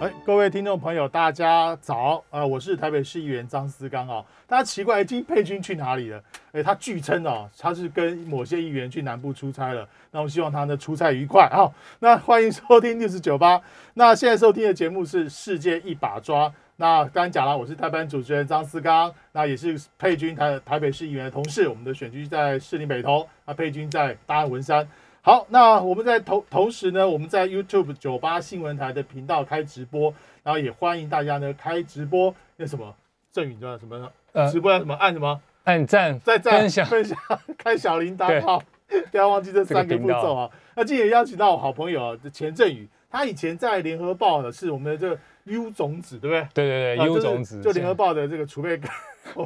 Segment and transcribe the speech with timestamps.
[0.00, 4.24] 哎，各位听众朋友，大家早啊、我是台北市议员张思刚啊。
[4.46, 6.18] 大家奇怪，金佩君去哪里了？
[6.52, 9.86] 哎，他据称哦，他是跟某些议员去南部出差了。
[10.10, 11.70] 那我希望他呢出差愉快啊。
[11.98, 13.60] 那欢迎收听六十九八。
[13.92, 16.48] 那现在收听的节目是《世界一把抓》。
[16.76, 21.68] 那刚刚讲了，我是台班主持人张思刚，那也是佩君台台北市议员的同事。
[21.68, 24.88] 我们的选区在士林北投，那佩君在大安文山。
[25.22, 30.12] 好，那我们在同同时呢，我们在 YouTube 九八新闻台的频道开直播，
[30.42, 32.34] 然后也欢迎大家呢开直播。
[32.56, 32.94] 那什么，
[33.30, 34.10] 郑宇叫什么
[34.50, 34.94] 直播要什么？
[34.94, 35.38] 按什么？
[35.64, 37.18] 按赞、再赞分享， 分享，
[37.58, 38.62] 开小铃铛好，
[39.10, 40.50] 不要忘记这三个步骤啊。
[40.74, 46.48] 那今天也邀请到我好朋友啊，钱振宇，他以前在联合报呢是我们的这个 U 种子，对不对？
[46.54, 48.90] 对对对，U 种子，就联合报的这个储备干。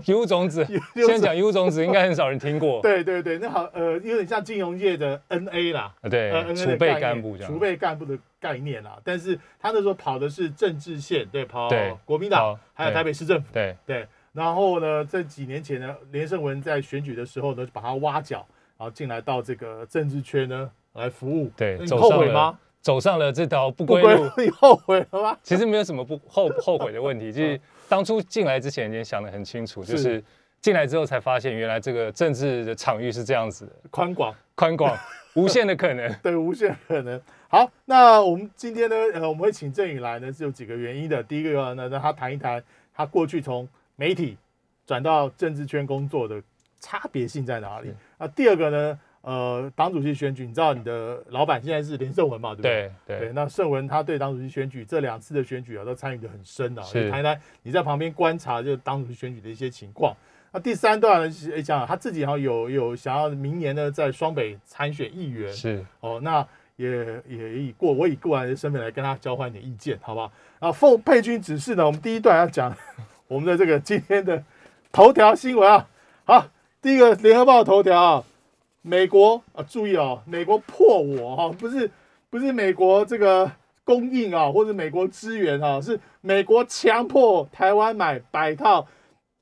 [0.06, 2.80] U 种子现在讲 U 种子，应该很少人听过。
[2.82, 7.52] 对对对，那好，呃，有点像金融业的 NA 啦，啊对呃，，NA 储备的干部这样。
[7.52, 8.98] 储备干部的概念啦。
[9.04, 14.06] 但是他那时候跑的是政治线，对，跑对国民党好，还有台北市政府，对，对。
[14.32, 18.38] 然后呢，这几年前呢，连胜文在选举的时候呢，就把他挖角，
[18.76, 21.50] 然后进来到这个政治圈呢来服务。
[21.56, 22.58] 对你后悔吗？
[22.80, 25.38] 走上了这条不归路，你后悔了吗？
[25.42, 30.24] 其实没有什么不后后悔的问题， 就是当初进来之前已经想得很清楚，就是是
[30.60, 34.96] 进来之后才发现，原来这个政治的场域是这样子的，宽广，宽广、
[35.36, 36.12] 无限的可能。
[36.22, 37.20] 对，无限可能。
[37.48, 41.22] 好，那我们今天呢，呃，我们会请郑宇来呢，是有几个原因的。
[41.22, 42.62] 第一个呢，让他谈一谈
[42.94, 44.36] 他过去从媒体
[44.86, 46.42] 转到政治圈工作的
[46.80, 47.96] 差别性在哪里是。
[48.18, 52.92] 啊，第二个呢，呃，党主席选举，你知道你的老板现在是连胜文嘛，对不对？
[53.06, 56.82] 对对，那胜文他对党主席选举这两次的选举啊，都参与的很深啊。
[56.82, 60.14] 是你谈一谈你在旁边观察就是党主席选举的一些情况。
[60.52, 65.50] 那第三段呢，是讲他自己好像有有想要明年呢在双北参选议员。
[65.50, 66.46] 是哦，那
[66.76, 66.88] 也
[67.26, 70.30] 也以过我以过来的身份来跟他交换一点意见，好不好？
[70.60, 72.76] 然后奉佩君指示呢，我们第一段要讲
[73.26, 74.44] 我们的这个今天的
[74.92, 75.88] 头条新闻啊。
[76.24, 76.46] 好，
[76.82, 78.24] 第一个联合报头条啊，
[78.86, 81.90] 美国啊，注意哦，美国破我哈、不是
[82.28, 83.50] 不是美国这个
[83.82, 88.86] 供应啊，或者美国支援啊，是美国强迫台湾买百套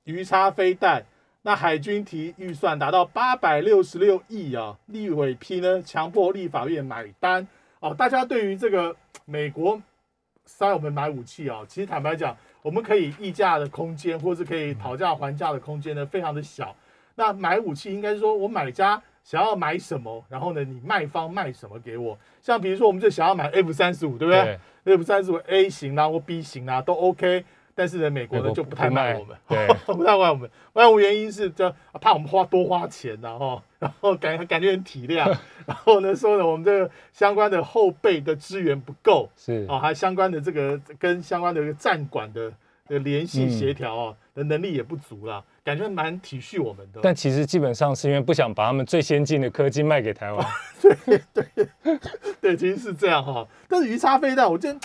[0.05, 1.05] 鱼叉飞弹。
[1.43, 7.49] 那海军提预算达到八百六十六亿啊，立委批呢强迫立法院买单
[7.81, 7.93] 哦。
[7.93, 8.95] 大家对于这个
[9.25, 9.83] 美国
[10.45, 16.77] 塞我们买武器啊，其实坦白讲，我们可以议价的空间，或是可以讨价还价的空间呢，非常的小。
[17.17, 22.19] 那买武器应该是说我买家想要买什么，然后呢，你卖方卖什么给我。
[22.41, 24.59] 像比如说，我们就想要买 F 三十五，对不对？
[24.85, 27.45] 对，？F 三十五 A 型啦或 B 型啦都 OK，
[27.75, 29.67] 但是呢，美国呢就不太不卖卖我们，对。
[29.95, 30.51] 不太卖我们。
[30.73, 35.27] 卖我们原因是这啊怕我们花多花钱然后 然后感感觉很体谅，
[35.67, 39.29] 然后呢说呢我们这个相关的后备的资源不够。
[39.37, 39.67] 是。
[39.69, 42.53] 啊，还相关的这个跟相关的一个站管的
[42.89, 43.51] 的联系嗯。
[43.51, 47.01] 协调啊的能力也不足啦，感觉蛮体恤我们的。
[47.03, 50.47] 但其实基本上是因为不想把他们最先进的科技卖给台湾。
[50.81, 51.69] 对 对
[52.41, 53.47] 对，其实是这样哈。
[53.69, 54.79] 但是鱼叉飞弹，我记得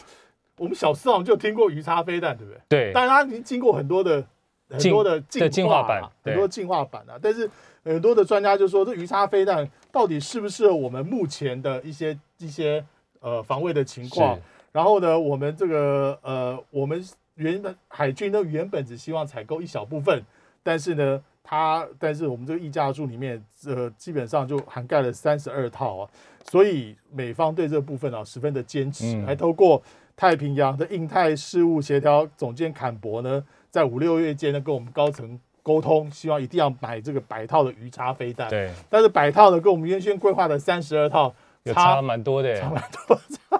[0.58, 2.62] 我们小时候就听过鱼叉飞弹，对不对？
[2.68, 4.24] 对，但它已经经过很多的
[4.69, 7.18] 很多的的进化版很多进化版啊。
[7.22, 7.50] 但是
[7.84, 12.84] 很多的专家就说，这鱼叉飞弹到底适不适合我们目前的一些一些
[13.22, 14.38] 呃防卫的情况？
[14.74, 17.03] 然后呢，我们这个呃，我们
[17.38, 20.22] 原本海军呢原本只希望采购一小部分，
[20.62, 26.09] 但是呢，它但是我们这个议价书里面呃基本上就涵盖了三十二套啊，
[26.44, 29.26] 所以美方对这部分啊十分的坚持，嗯。
[29.26, 29.81] 还透过
[30.16, 41.34] 太平洋的印太事务协调总监坎伯呢，在五六月间呢跟我们高层沟通，希望一定要买这个百套的鱼叉飞弹，对，但是百套呢跟我们原先规划的三十二套
[41.64, 42.64] 有差蛮多的耶，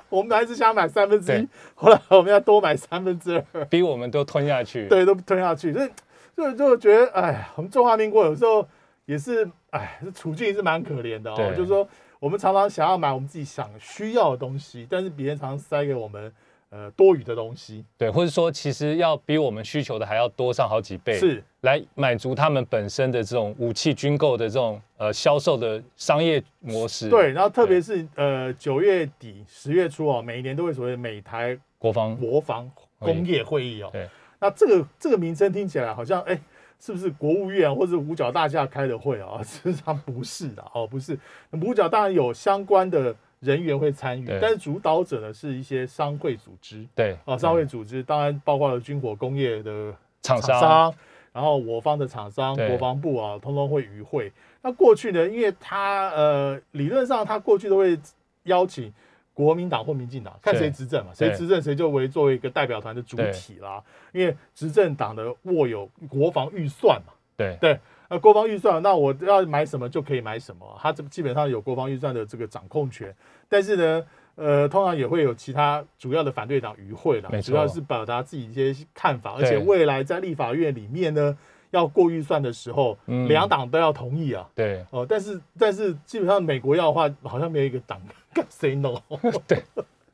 [0.10, 4.88] 我们本来是想买三分之一，后来我们要多买三分之二，逼我们都吞下去。
[4.88, 5.90] 对，都吞下去，所以
[6.36, 8.68] 就就觉得，哎，我们中华民国有时候
[9.06, 11.54] 也是，哎，这处境是蛮可怜的哦。
[11.56, 11.88] 就是说，
[12.20, 16.32] 我们常常想要买我们自己想需要的东西，但是别人常常塞给我们
[16.70, 27.10] 呃多余的东西，对，或者说其实要比我们需求的还要多上好几倍，是来满足他们本身的这种武器军购的这种呃销售的商业模式。
[27.10, 27.32] 对。
[27.32, 33.90] 然后特别是呃九月底十月初哦，每一年都会所谓的美台国防国防工业会议哦。
[33.92, 34.08] 对。
[34.40, 36.40] 那这个这个名称听起来好像哎。
[36.80, 39.42] 是不是国务院或者五角大厦开的会啊？
[39.42, 41.18] 事实上不是的哦，不是。
[41.54, 46.86] 五角当然有相关的人员会参与，但是主导者呢是一些商会组织。
[46.96, 49.94] 对啊，商会组织当然包括了军火工业的
[50.24, 50.96] 厂商商，
[51.32, 52.68] 然后我方的厂商、对。
[52.70, 54.32] 国防部啊，通通会与会。
[54.64, 57.98] 那过去呢，因为他呃，理论上他过去都会
[58.44, 58.92] 邀请
[59.34, 60.62] 国民党或民进党，看对。
[60.62, 63.84] 谁执政嘛，谁对执政谁就为作为一个代表团的主体啦。
[64.14, 67.56] 因为执政党的握有国防预算嘛，对。
[67.62, 73.14] 对，那国防预算，那我要买什么就可以买什么，他这基本上有国防预算的这个掌控权。
[73.50, 74.06] 但是呢，
[74.36, 81.38] 呃，通常也会有其他主要的反对党与会啦没，错主要是表达自己一些看法，而且未来在立法院里面呢，
[81.72, 84.48] 要过预算的时候，嗯两党都要同意啊。
[84.56, 88.02] 对哦，但是但是基本上美国要的话，好像没有一个党
[88.34, 89.02] 敢 say no。
[89.48, 89.62] 对。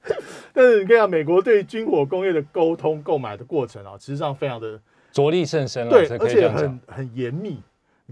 [0.52, 4.78] 但是你看啊，美国对军火工业的沟通购买的过程啊，实际上非常的
[5.14, 6.80] 着力甚深了，对，而且很。
[6.88, 7.58] 很严密。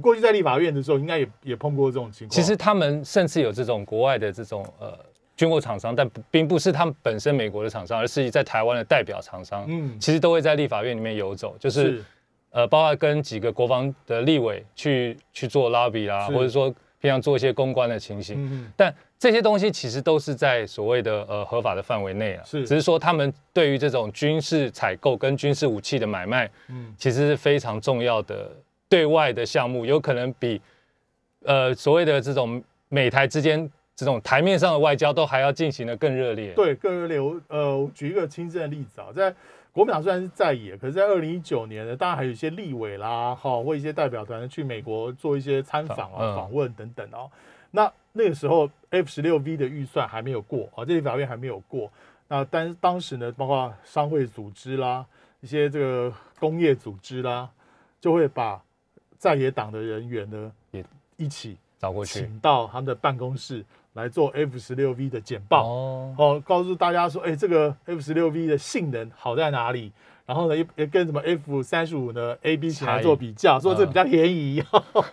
[0.01, 2.36] 你过去在立法院的时候，应该也也碰过这种情况。
[2.36, 4.98] 其实他们甚至有这种国外的这种呃
[5.38, 12.03] 军火厂商，但不并不是他们本身美国的厂商，而是在台湾的代表厂商，嗯，其实都会在立法院里面游走，就是。
[12.53, 16.69] 呃，包括跟几个国防的立委去去做 lobby 啦，或者说
[17.00, 18.36] 平常做一些公关的情形。
[18.39, 18.69] 嗯。
[18.75, 22.68] 但这些东西其实都是在所谓的呃合法的范围内啊，是。
[22.68, 26.94] 只是说他们对于这种军事采购跟军事武器的买卖，嗯。
[26.98, 28.51] 其实是非常重要的
[28.92, 30.62] 对外的项目，有可能比
[31.46, 36.52] 呃所谓的这种美台之间这种台面上的外交都还要进行的更热烈。
[36.54, 37.18] 对，更热烈。
[37.18, 39.34] 我呃，我举一个亲身的例子啊，在
[39.72, 47.32] 国民党虽然是在野，可是，在二零一九年呢，当然还有一些立委啦，哈，或一些代表团去美国做一些参访啊、嗯访问等等哦。
[47.72, 51.90] 那那个时候 F 十六 V 的预算还没有过啊，这立法院还没有过。
[52.28, 55.06] 那当当时呢，包括商会组织啦，
[55.40, 57.50] 一些这个工业组织啦，
[58.02, 58.62] 就会把
[59.22, 60.84] 在野党的人员呢也
[61.16, 63.64] 一起找过去请到他们的办公室
[63.94, 65.68] 来做 F 十六 V 的简报。
[65.68, 69.92] 哦，哦，告诉大家说，哎，这个 F 十六 V 的性能好在哪里？
[70.26, 74.64] 然后呢，也也跟什么 F 三十五呢 A、B 型来做比较，说这比较便宜，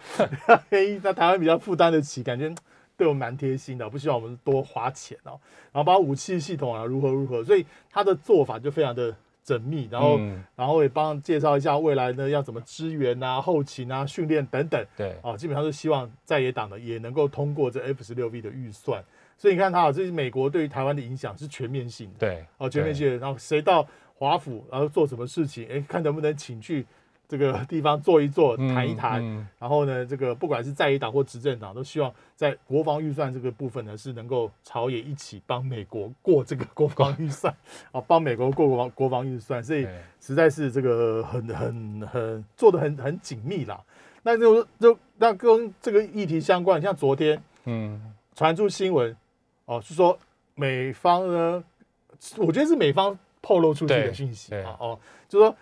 [0.70, 2.50] 便宜，那台湾比较负担得起，感觉
[2.96, 5.38] 对我们蛮贴心的，不希望我们多花钱哦。
[5.70, 9.14] 然后包括武器系统啊，如何如何，所以他的做法就非常的
[9.48, 14.84] 缜密，然后、嗯然后也帮介绍一下未来呢要怎么支援啊、后勤啊、训练等等。
[14.96, 19.02] 对，啊，基本上是希望在野党呢也能够通过这 F 十六 V 的预算。
[19.36, 23.16] 所以你看他啊，这是美国对于台湾的影响是全面性的，对，哦，全面性的。
[23.18, 26.84] 然后谁到华府，然后做什么事情，哎，看能不能请去
[27.28, 29.22] 这个地方坐一坐，嗯谈一谈。
[29.22, 37.54] 嗯然后呢，这个不管是在野党或执政党，都希望在国防预算这个部分呢，是能够朝野一起帮美国过这个国防预算，
[37.92, 39.62] 啊，帮美国过国防国防预算。
[39.62, 43.78] 所以对实在是这个很很很做的很很紧密啦。
[44.22, 48.00] 那就就那跟这个议题相关，像昨天嗯，
[48.34, 49.14] 传出新闻
[49.66, 50.18] 哦，是说
[50.54, 51.62] 美方呢，
[52.36, 54.98] 我觉得是美方透露出去的对讯息对啊，哦，
[55.28, 55.54] 就说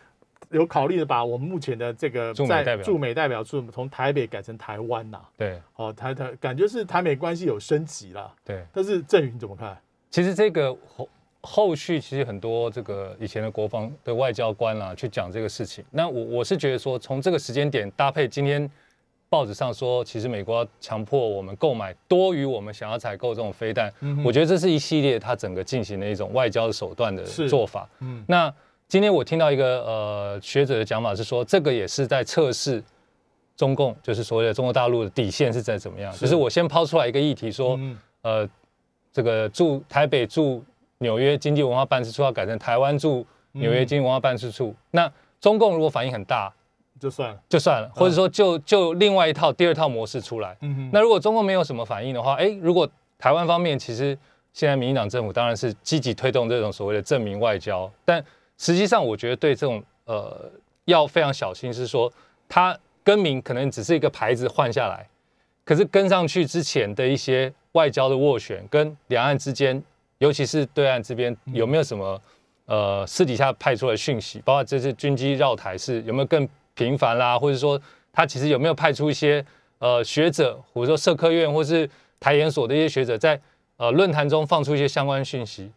[0.50, 8.32] 有考虑的把我们目前的这个在驻美代表驻美代表处从台北改成台湾呐、对哦，台台感觉是台美关系有升级了。
[8.44, 8.64] 对。
[8.72, 9.76] 但是郑宇你怎么看？
[10.10, 11.08] 其实这个后
[11.40, 15.84] 后续其实很多这个以前的国防的外交官啦、去讲这个事情。
[15.90, 18.70] 那我我是觉得说，从这个时间点搭配今天
[19.28, 27.88] 报纸上说，其实美国要强迫我们购买多于我们想要采购这种飞弹，嗯我觉得这是一系列它整个进行的一种外交手段的做法。
[28.00, 28.52] 嗯那
[28.88, 32.82] 今天我听到一个呃学者的讲法是说，这个也是在测试
[33.56, 36.12] 中共，就是所谓的中国大陆的底线是在怎么样。
[36.12, 38.48] 是就是我先抛出来一个议题说，嗯呃，
[39.12, 40.62] 这个驻台北驻
[40.98, 44.72] 纽约经济文化办事处要改成台湾驻纽约经济文化办事处。
[44.92, 46.52] 那中共如果反应很大，
[47.00, 47.40] 就算了。
[47.48, 50.56] 就算了，或者说就就另外一套第二套模式出来。
[50.92, 52.88] 那如果中共没有什么反应的话，哎，如果
[53.18, 54.16] 台湾方面其实
[54.52, 58.24] 现在民进党政府当然是积极推动这种所谓的证明外交，但
[58.58, 60.50] 实际上我觉得对这种呃
[60.86, 62.12] 要非常小心，是说
[62.48, 65.06] 它更名可能只是一个牌子换下来，
[65.64, 69.82] 可是跟上去之前的一些外交的斡旋，跟两岸之间，
[70.18, 72.20] 尤其是对岸这边有没有什么
[72.66, 77.80] 呃私底下派出来的讯息，包括这次军机绕台是有没有更频繁啦，或者说
[78.12, 79.44] 他其实有没有派出一些
[79.78, 83.40] 呃学者，或者说社科院或是台研所的一些学者在
[83.76, 85.70] 呃论坛中放出一些相关讯息，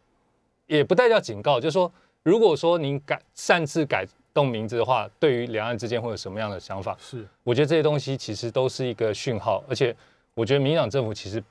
[0.68, 1.92] 也不代表警告，就是说
[2.24, 6.96] 如果说您改擅自改动名字的话，对于两岸之间会有什么样的想法？
[7.00, 9.96] 是我觉得这些东西其实都是一个讯号，而且
[10.34, 11.44] 我觉得民进党政府其实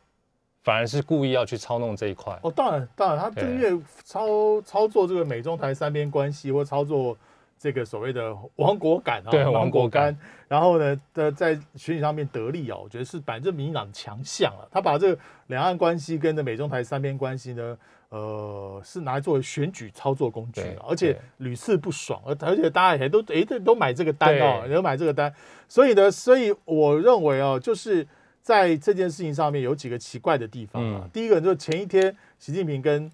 [0.63, 2.39] 反而是故意要去操弄这一块。
[2.43, 7.17] 哦，当然当然，他这个对月操操作这个美中台三边关系，或操作
[7.59, 10.19] 这个所谓的亡国感啊，对亡亡国感感。
[10.47, 14.69] 然后呢，的在选举上面得利啊，我觉得是反正民进党的强项了。
[14.71, 17.77] 他把这个两岸关系跟着美中台三边关系呢，
[18.11, 25.33] 呃，是拿来作为选举操作工具的，而且屡次不爽，而而且大家也都诶都都买这个单哦，都买这个单。
[25.69, 28.07] 所以呢，所以我认为哦，就是
[28.41, 31.03] 在这件事情上面有几个奇怪的地方啊。
[31.05, 33.11] 嗯第一个就是前一天习近平跟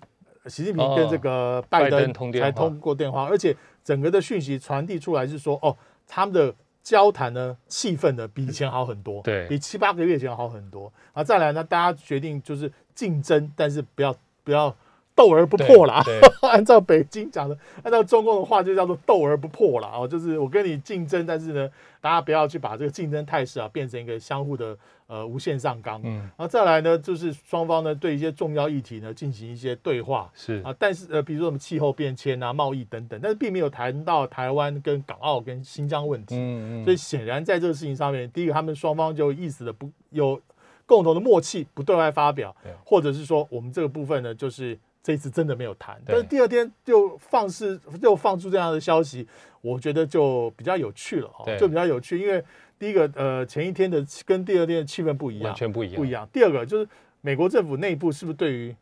[0.46, 10.92] 习近平哦跟这个拜拜登登通电话才通过电话，而且整个的讯息传递出来是说，哦，他们的交谈呢气氛呢比以前好很多，对比七八个月前好很多。
[11.12, 14.74] 啊，再来呢，大家决定就是竞争，但是不要不要
[15.14, 16.02] 斗而不破啦。
[16.42, 19.90] 按照北京讲的，按照中共的话就叫做斗而不破啦。
[19.94, 26.00] 哦，就是我跟你竞争，但是呢，大家不要去把这个竞争态势啊变成一个相互的呃无限上纲。
[26.04, 36.34] 嗯，然后再来呢，就是双方呢对一些重要议题呢进行一些对话是啊，但是呃，比如说什么气候变迁啊、贸易等等，但是并没有谈到台湾跟港澳跟新疆问题。
[36.36, 40.40] 嗯嗯，所以显然在这个事情上面，第一个他们双方就意思的不有
[40.86, 42.54] 共同的默契，不对外发表，
[42.84, 49.28] 或者是说我们这个部分呢，就是这次真的没有谈，但是第二天就放肆就放出这样的消息，
[49.60, 52.42] 我觉得就比较有趣了哦，就比较有趣，因为
[52.78, 56.26] 第一个呃前一天的气跟第二天的气氛不一样完，全不一样，不一样。
[56.32, 56.88] 第二个就是
[57.20, 58.74] 美国政府内部是不是对于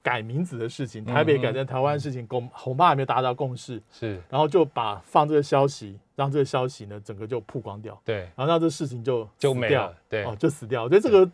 [0.00, 8.00] 改名字的事情，台北改成台湾的事情，恐恐怕还没有达到共识，是，然后就把放这个消息，让这个消息呢整个就曝光掉。
[8.04, 10.22] 对，然后让这事情就死掉就没了，对。
[10.22, 10.84] 哦，就死掉。
[10.84, 11.28] 我觉得这个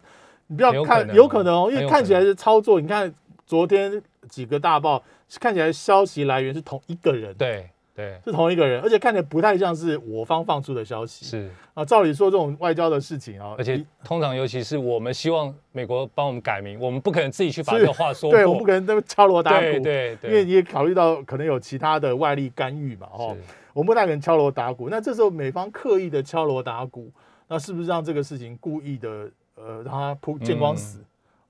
[0.47, 1.70] 你不要看，有可能。
[1.70, 2.80] 因为看起来可是操作。
[2.80, 3.12] 你看
[3.50, 5.02] 昨天几个大报，
[5.40, 8.16] 看起来消息来源是同一个人，，对对。
[8.25, 11.25] 是同一个人，而且看起来不太像是我方放出的消息。
[11.25, 23.37] 是，啊，照理说这种外交的事情啊，而且通常尤其是我们希望美国帮我们改名，我们不可能自己去把是这个话说对我们不，可能那么敲锣打鼓，对对对，因为你也考虑到可能有其他的外力干预嘛，哦，
[23.73, 24.88] 我们不太可能敲锣打鼓。
[24.88, 27.11] 那这时候美方刻意的敲锣打鼓，
[27.49, 31.00] 那是不是让这个事情故意的呃让它铺见光死？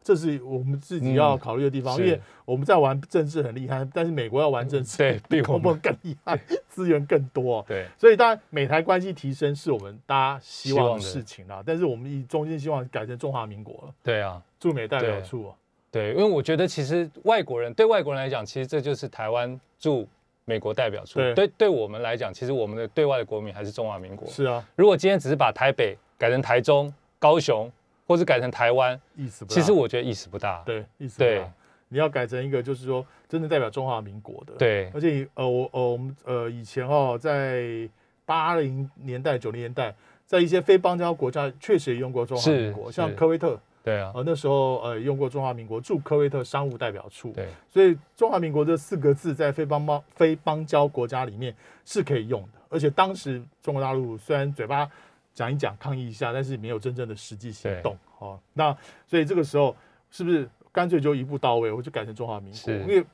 [0.02, 6.38] 这是我们自己要考虑的地方，嗯因为我们在玩政治很厉害，但是美国要玩政治，对 比我我们们更厉害，
[6.69, 7.64] 资源更多。
[7.69, 11.62] 对所以当然，美台关系提升是我们大家希望的事情啦。
[11.64, 14.42] 但是我们以中心希望改成中华民国了，对啊。
[14.59, 15.52] 驻美代表对处。
[15.90, 20.07] 对，因为我觉得其实外国人对外国人来讲，其实这就是台湾驻
[20.45, 21.19] 美国代表处。
[21.19, 24.28] 对对，对我们来讲，其实我们的对外的国民还是中华民国。
[24.28, 27.71] 是啊，如果今天只是把台北改成台中、高雄，
[28.10, 29.54] 或者改成台湾，意思不大。
[29.54, 30.64] 其实我觉得意思不大。
[30.66, 31.48] 对意思不大
[31.90, 34.54] 你要改成一个就是说真的代表中华民国的。
[34.58, 37.88] 对而且呃，我呃我们呃以前哦，在
[38.24, 39.94] 八零年代、九零年代，
[40.26, 47.30] 在一些非邦交国家确实也用过中华民国，像科威特，对啊，呃那时候呃用过中华民国驻科威特商务代表处。
[47.30, 54.90] 对所以中华民国这四个字在非邦邦非邦交国家里面是可以用的，而且当时中国大陆虽然嘴巴
[55.34, 58.38] 讲一讲抗议一下，但是没有真正的实际行动哦。
[58.54, 59.75] 那所以这个时候
[60.10, 62.72] 是不是干脆就一步到位，我就改成中华民国？
[62.72, 63.04] 因为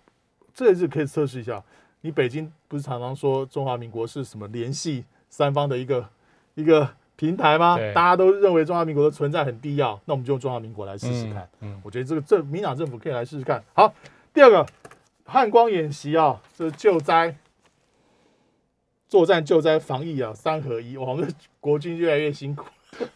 [0.54, 1.62] 这也是可以测试一下。
[2.02, 6.08] 你北京不是常常说中华民国是什么联系三方的一个
[6.54, 7.76] 一个平台吗？
[7.94, 11.48] 大家都认为中华民国的存在很必要，那我们就用中华民国来试试看。
[11.60, 13.62] 嗯，嗯我觉得这个政民党政府可以来试试看。
[13.74, 13.92] 好，
[14.32, 14.64] 第二个
[15.24, 17.34] 汉光演习啊，这救灾、
[19.16, 22.66] 作战、救灾、防疫啊，三合一，我们的国军越来越辛苦。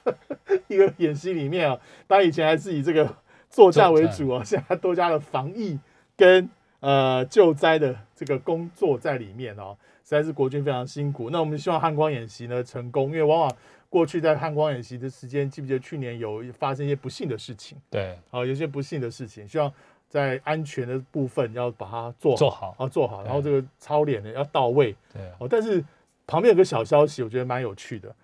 [0.66, 3.16] 一个演习里面啊，当然以前还是以这个
[3.50, 5.78] 作战为主啊，现在多加了防疫
[6.16, 6.48] 跟
[6.80, 11.28] 呃救灾的这个工作在里面哦，实在是国军非常辛苦。
[11.28, 13.56] 那我们希望汉光演习呢成功，因为往往
[13.90, 17.76] 过去在汉光演习的时间，记不记得去年有发生一些不幸的事情？
[17.90, 19.70] 对，啊，有一些不幸的事情，希望
[20.10, 22.76] 在安全的部分要把它做好，做好。
[22.80, 24.94] 要做好，然后这个操练呢要到位。
[25.14, 25.48] 对啊，哦。
[25.48, 25.82] 但是
[26.26, 28.14] 旁边有个小消息，我觉得蛮有趣的，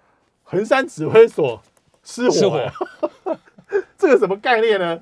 [0.42, 1.62] 衡山指挥所
[2.02, 2.56] 失火，失火。
[2.58, 3.38] 哎
[3.96, 5.00] 这个什么概念呢？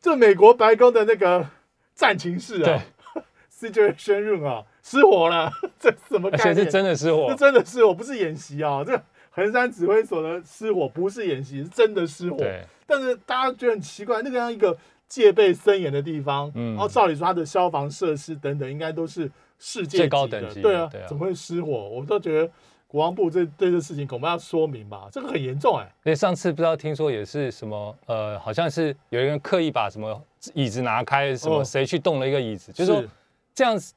[0.00, 1.46] 这美国白宫的那个
[1.94, 2.82] 战情室啊，
[3.50, 5.50] Situation Room 啊，失火了，
[5.80, 6.64] 这什么而且概念？
[6.66, 7.26] 是真的失火。
[7.28, 12.36] 这火，真的是我不是演习啊，这个衡山指挥所的失火不是演习，是真的失火。
[12.36, 14.76] 对，但是大家觉得很奇怪，那个样一个
[15.08, 16.74] 戒备森严的地方，嗯。
[16.74, 21.06] 然后照理说它的消防设施等等应该都是世界最高等级的对啊，对啊。
[21.06, 21.88] 怎么会失火？
[21.88, 22.50] 我都觉得
[22.86, 30.22] 国防部这对这事情恐怕要说明吧，这个很严重哎、因为上次不知道听说也是什么，呃，好像是有一个人刻意把什么
[30.54, 31.64] 椅子拿开，什么哦。
[31.64, 32.92] 谁去动了一个椅子，就是。
[32.92, 33.04] 说
[33.54, 33.94] 这样子，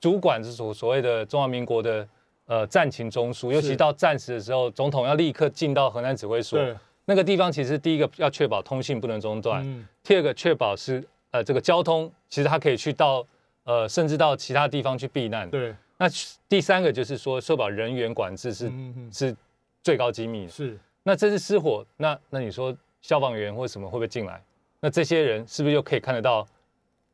[0.00, 2.08] 主管是所所谓的中华民国的
[2.46, 6.74] 呃战情中枢，尤其到战时的时候，总统要立刻进到河南指挥所对，
[7.06, 13.26] 那个地方，其实第一个要确保通信不能中断，嗯，第二个确保是呃这个交通，其实他可以去到
[13.64, 15.48] 呃甚至到其他地方去避难。
[15.48, 16.06] 对，那
[16.48, 18.70] 第三个就是说，受保人员管制是、
[19.12, 19.34] 是
[19.82, 20.50] 最高机密的。
[20.50, 24.42] 是那这次失火，那那你说消防员或什么会不会进来？
[24.80, 26.46] 那这些人是不是又可以看得到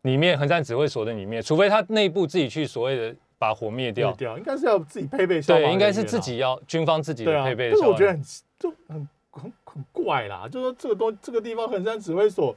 [0.02, 1.42] 里面横山指挥所的里面？
[1.42, 7.86] 除非他内部自己去所谓的把火灭掉，灭掉，应该是要自己配备消防对，人应该是自己要军方自己配备但是。
[7.86, 8.22] 我觉得很
[8.58, 12.54] 就很很很怪啦，就说这个东这个地方横山指挥所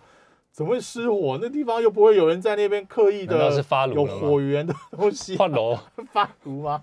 [0.52, 1.40] 怎么会失火？
[1.42, 5.78] 那地方又不会有人在那边刻意的是发炉有火源的东西 换楼，
[6.12, 6.82] 发炉吗？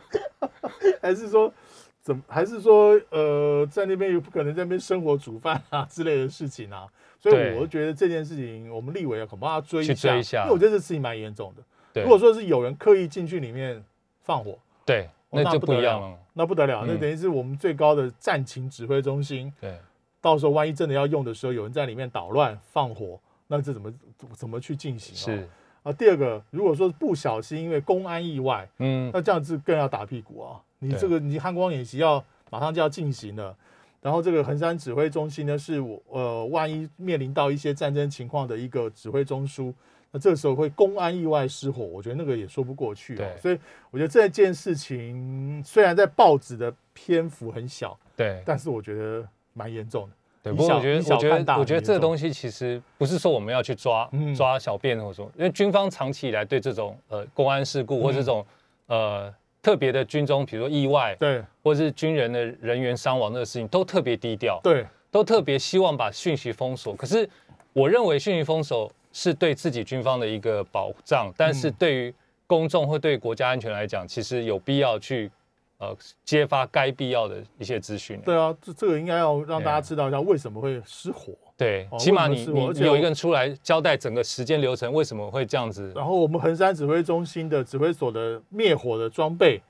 [1.01, 1.53] 还是说
[2.01, 2.23] 怎么？
[2.27, 6.87] 还是说呃，在那边有不可能在那边生火煮饭啊 之类的事情啊？
[7.19, 11.63] 所以我觉得这件事情，我们立委要恐怕要追一去下，追一下因为我觉得这事情蛮严重的。
[11.93, 13.83] 对如果说是有人刻意进去里面
[14.23, 16.19] 放火，对，哦那就不得了不一样了。
[16.35, 19.77] 那不得了，那嗯等于是我们最高的战情指挥中心，对，
[20.21, 23.93] 到时候万一真的要用的时候，有人在里面捣乱放火，那这怎么
[24.35, 25.37] 怎么去进行、哦？
[25.37, 25.49] 是，
[25.83, 25.93] 啊。
[25.93, 30.61] 第二个，如果说不小心因为公安意外，嗯，那这样子更要打屁股啊！
[30.79, 33.55] 你这个你汉光演习要马上就要进行了，
[34.01, 39.73] 然后这个横山指挥中心呢是我呃万一面临到一些战争情况的一个指挥中枢，
[40.13, 43.17] 那这个时候会公安意外失火，我觉得那个也说不过去、哦。
[43.17, 43.59] 对所以
[43.91, 48.43] 我觉得这件事情虽然在报纸的篇幅很小，对。
[48.47, 50.11] 但是我觉得蛮严重的。
[50.43, 58.47] 对，不过我觉得，我觉得，我觉得这个东西其实不是说我们要去抓、嗯抓小便或者说，因为军方长期以来对这种呃公安事故或嗯这种、
[58.87, 66.93] 呃特别的军中，比如说意外对或者是军人的人员伤亡这个事情，都特别低调，对，都特别希望把讯息封锁。
[66.97, 67.31] 可是
[67.73, 72.15] 我认为讯息封锁是对自己军方的一个保障，但是嗯对于
[72.47, 75.31] 公众或对国家安全来讲，其实有必要去
[75.79, 78.21] 呃揭发该必要的一些资讯。
[78.25, 81.33] 对啊，这这个应该要让大家知道一下为什么会失火。
[81.57, 85.93] 对，哦起码你你你有一个人出来交代整个时间流程，为什么会这样子？
[85.95, 89.63] 然后我们横山指挥中心的指挥所的灭火的装备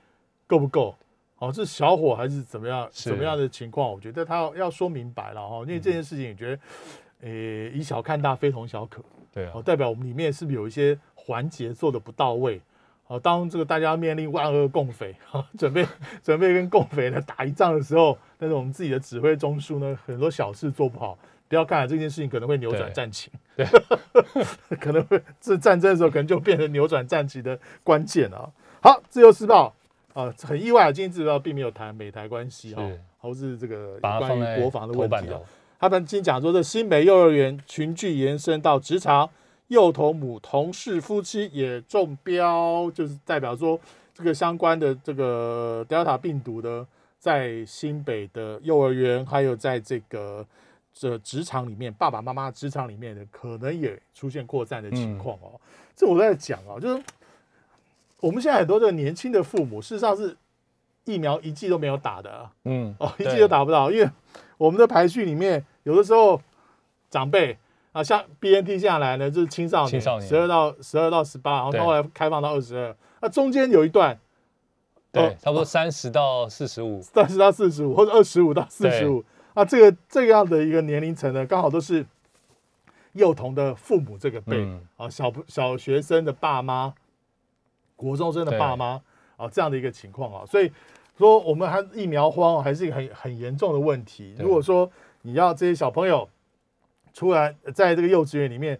[0.47, 0.95] 够不够？
[1.37, 2.89] 哦，是小火还是怎么样？
[2.91, 3.91] 是怎么样的情况？
[3.91, 6.59] 我觉得他要要说明白了哈，因为这件事情，你觉得，
[7.23, 7.29] 呃，
[7.73, 9.01] 以小看大，非同小可。
[9.31, 12.61] 对啊哦，，代表我们里面是不是有一些环节做的不到位？
[13.07, 15.85] 哦，当这个大家面临万恶共匪，哈，准备
[16.21, 23.65] 准备跟共匪呢打一仗的时候，但是我们自己的指挥中枢呢，很多小事做不好，不要看了这件事情可能会扭转对战情，对，
[24.77, 28.51] 可能会这战争的时候可能就变成扭转战情的关键了啊。
[28.81, 29.73] 好，自由时报
[30.13, 35.29] 啊，很意外，今天自由时报并没有谈美台关系哈是，或是这个关于国防的问题。
[35.83, 39.29] 他们今讲说，这新北幼儿园群聚延伸到职场，
[39.67, 43.77] 幼童母同事夫妻也中标，就是代表说
[44.13, 46.87] 这个相关的这个 Delta 病毒的，
[47.19, 50.47] 在新北的幼儿园，还有在这个
[50.93, 55.59] 这职场里面，爸爸妈妈职场里面的，可能也出现扩散的情况哦。
[55.97, 57.03] 这我在讲啊，就是
[58.21, 60.33] 我们现在很多的年轻的父母，事实上是
[61.03, 62.49] 疫苗一剂都没有打的啊。
[62.63, 64.09] 嗯，哦，一剂都打不到，因为
[64.57, 66.41] 我们的排序里面有的时候
[67.09, 67.57] 长辈
[67.91, 70.27] 啊，像 BNT 下来呢，就是青少年，青少年。
[70.27, 74.17] 十二到十二到十八，然后对后来开放到二十二，那中间有一段
[75.11, 82.03] 对哦，差不多三十到四十五，三十到四十五或者二十五到四十五啊，这个这样的一个年龄层呢，刚好都是
[83.11, 84.81] 幼童的父母这个辈、嗯。
[84.97, 86.95] 啊，小小学生的爸妈，
[87.95, 88.99] 国中生的爸妈
[89.37, 90.71] 啊，这样的一个情况啊，所以
[91.15, 94.33] 说我们还疫苗荒还是一个很很严重的问题。
[94.39, 94.89] 如果说
[95.23, 96.29] 你要这些小朋友
[97.13, 98.79] 突然在这个幼稚园里面，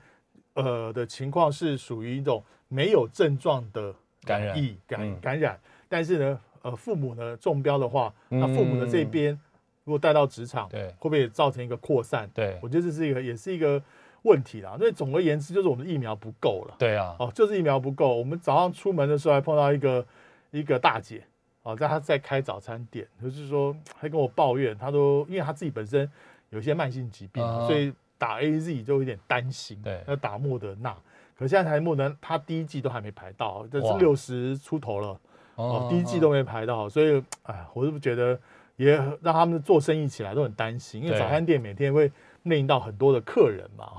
[0.53, 9.39] 呃的情况是属于一种没有症状的感染疫感嗯感染，但是呢，呃，父母呢中标的话，那父母的这嗯边
[9.85, 12.29] 如果带到职场，对会不会也造成一个扩散？
[12.33, 13.81] 对我觉得这是一个也是一个
[14.23, 14.75] 问题啦。
[14.77, 16.75] 所以总而言之，就是我们的疫苗不够了。
[16.77, 18.15] 对啊，哦，就是疫苗不够。
[18.15, 20.05] 我们早上出门的时候还碰到一个
[20.51, 21.23] 一个大姐，
[21.61, 26.09] 哦，在她在开早餐店，就是说还跟我抱怨，她都因为她自己本身
[26.53, 27.67] 有些慢性疾病，啊。
[27.67, 30.01] 所以打 A Z 就有点担心，对。
[30.07, 30.95] 要打莫德纳。
[31.35, 35.19] 可现在台莫德他，第一季都还没排到，这是六十出头了，
[35.55, 38.39] 哦，第一季都没排到，所以哎，我是不是觉得
[38.75, 42.09] 也让他们做生意起来都很担心，因为早餐店每天会
[42.43, 43.93] 面临到很多的客人嘛。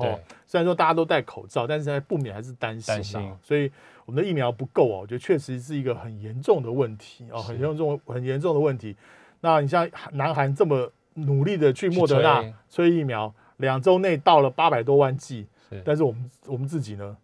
[0.46, 2.94] 虽然说大家都戴口罩，但是还不免还是担心、啊。
[2.94, 3.36] 担心。
[3.42, 3.70] 所以
[4.06, 8.96] 我们的疫苗不够啊，我觉得确实是一个很严重的问题哦，很严重、很严重的问题。
[9.40, 17.16] 那你像南韩这么努力的去莫德纳去催疫苗，两周内到了八百多万剂，是，但是我们我们自己呢，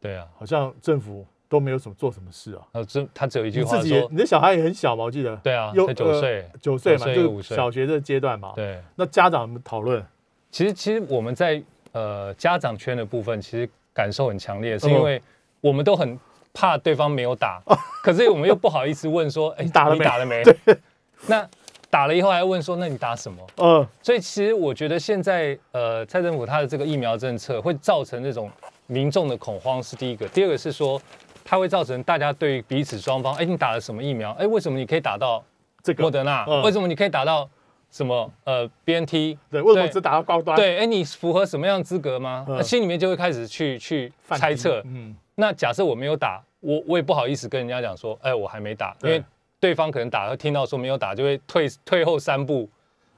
[0.00, 2.62] 对啊，好像政府都没有什么做什么事啊。
[2.72, 5.34] 呃只他只有一句话说，自己也你的小孩也很小嘛，我记得。
[5.36, 8.52] 对啊，有才九呃岁，九岁嘛，就小学的阶段嘛。
[8.54, 8.80] 对。
[8.96, 10.04] 那家长们讨论，
[10.50, 14.90] 其实，其实我们在呃家长圈的部分，其实感受很强烈，是嗯。
[14.90, 15.22] 因为
[15.60, 16.18] 我们都很
[16.52, 17.62] 怕对方没有打，
[18.04, 19.98] 可是我们又不好意思问说，哎、你打了没？
[19.98, 20.42] 你打了没？
[21.26, 21.48] 那
[21.90, 23.46] 打了以后还问说，那你打什么？
[23.56, 28.50] 嗯，所以其实我觉得现在呃，蔡政府他的这个疫苗政策会造成这种
[28.86, 31.00] 民众的恐慌是第一个，第二个是说
[31.44, 34.32] 它会造成大家对于彼此双方，哎，你打了什么疫苗？
[34.32, 35.42] 哎，为什么你可以打到
[35.82, 36.44] 这个莫德纳？
[36.46, 37.48] 嗯为什么你可以打到
[37.90, 39.38] 什么呃 BNT？
[39.50, 42.46] 对，为什么只打到高端？，对，哎，你符合什么样的资格吗？
[42.62, 44.82] 心里面就会开始去去猜测。
[44.84, 49.24] 嗯，那假设我没有打，我我也不好意思跟人家讲说，哎，我还没打，因对为
[49.60, 52.68] 对方可能打，会听到说没有打，就会退退后三步。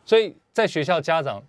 [0.05, 1.42] 所以在学校家长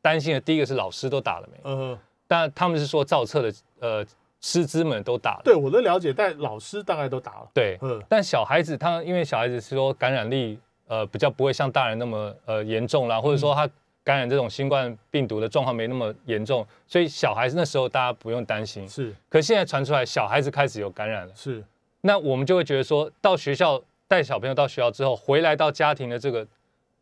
[0.00, 4.04] 担心的第一个是老师都打了没，呃，但他们是说造册的呃
[4.40, 7.48] 师资们都打了，对我的了解，但老师大概都打了。
[7.54, 13.68] 对，嗯，但小孩子他因为小孩子是说感染力呃比较不会像大人那么呃严重啦，或者说他
[14.02, 18.88] 感染这种新冠病毒的状况没那么严重，所以小孩子那时候大家不用担心。
[18.88, 19.14] 是。
[19.28, 21.62] 可现在传出来小孩子开始有感染了，是，
[22.00, 23.80] 那我们就会觉得说到学校
[24.12, 26.46] 带小朋友到学校之后，回来到家庭的这个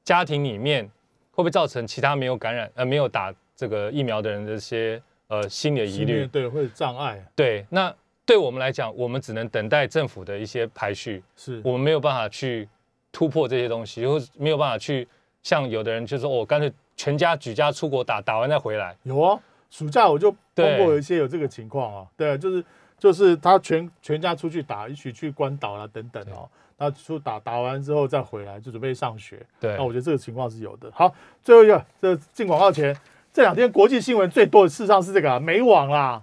[0.05, 0.85] 家庭里面，
[1.33, 6.25] 会不会造成其他没有感染呃没有打这个疫苗的人的一些呃心理的疑虑？
[6.29, 7.93] 对会有障碍，对，那
[8.25, 11.61] 对我们来讲，我们只能等待政府的一些排序，是。
[11.65, 12.69] 我们没有办法去
[13.11, 15.09] 突破这些东西，或者没有办法去
[15.43, 18.97] 像有的人就说，哦我干脆全家举家出国打，打完再回来。
[19.03, 19.37] 有啊，
[19.69, 22.65] 暑假我就碰对过一些有这个情况啊，对，就是
[22.97, 26.49] 就是他全全家出去打，一起去关岛啦等等哦，
[26.83, 30.91] 那出打打完之后再回来就准备上学，对那我觉得这个情况是有的。
[30.95, 32.97] 好，最后一个，这进广告前，
[33.35, 36.23] 这两天国际新闻最多的事实上是这个、啊、美网啦，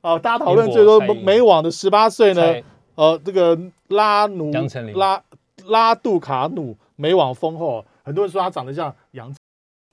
[0.00, 2.60] 哦、大家讨论最多美网的十八岁呢，
[2.96, 3.56] 呃，这个
[3.88, 5.22] 拉努杨丞琳拉
[5.66, 9.32] 拉杜卡努美网封后，很多人说他长得像杨。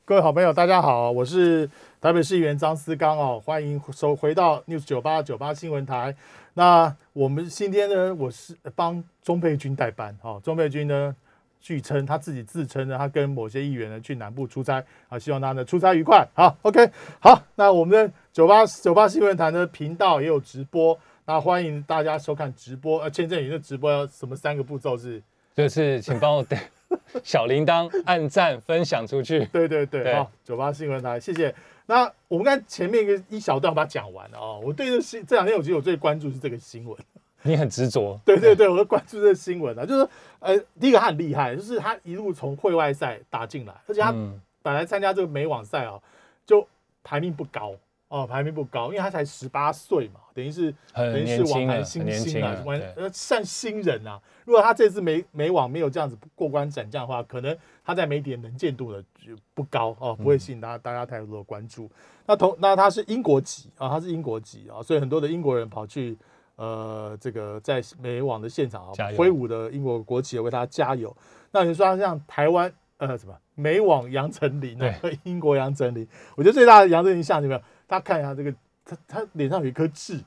[0.05, 1.69] 各位好朋友，大家好，我是
[2.01, 6.15] 台北市议员张思刚哦，欢迎收回到 News 九八九八新闻台。
[6.53, 10.41] 那我们今天呢，我是帮钟佩君代班哦。
[10.43, 11.15] 钟佩君呢，
[11.61, 16.27] 据称他自己自称呢，他跟某些议员呢去南部出差啊，希望他呢出差愉快。
[16.33, 23.01] 好，OK，好，那我们的九八九八新闻台的频道也有直播，那欢迎大家收看直播。
[23.01, 25.21] 呃，签证营的直播要什么三个步骤是？
[25.55, 26.69] 就是请帮我带
[27.23, 29.45] 小铃铛、按赞、分享出去。
[29.45, 31.53] 对对对，对好，九八新闻台，谢谢。
[31.85, 34.61] 那我们刚才前面一个一小段把它讲完了哦。
[34.63, 36.97] 我对这新这两天，我觉得我最关注是这个新闻。
[37.41, 40.07] 你很执着，对对对，我会关注这个新闻啊，就是
[40.39, 45.97] 呃，第一个他很厉害，就是他一路从会外赛打进来，而且他嗯，本来参加这个美网赛啊，
[46.45, 46.67] 就
[47.01, 47.73] 排名不高
[48.09, 54.19] 哦，排名不高，因为他才十八岁嘛，等于是很等于是网坛新星啊轻的，，对玩呃算新人啊。
[54.45, 61.87] 如果他这次美美网没有这样子过关斩将的话，可能他在媒体的能见度的就不高哦，不会吸引大家大家太多的关注。
[62.25, 66.17] 那同那他是英国籍啊，他是英国籍啊，所以很多的英国人跑去
[66.55, 71.15] 呃这个在美网的现场啊挥舞的英国国旗为他加油。
[71.51, 77.61] 那你说他像台湾呃什么美网杨丞琳啊， 英国杨丞琳，我觉得最大的杨丞琳像有没有？
[77.89, 78.53] 大家看一下这个，
[78.85, 80.19] 他他脸上有一颗痣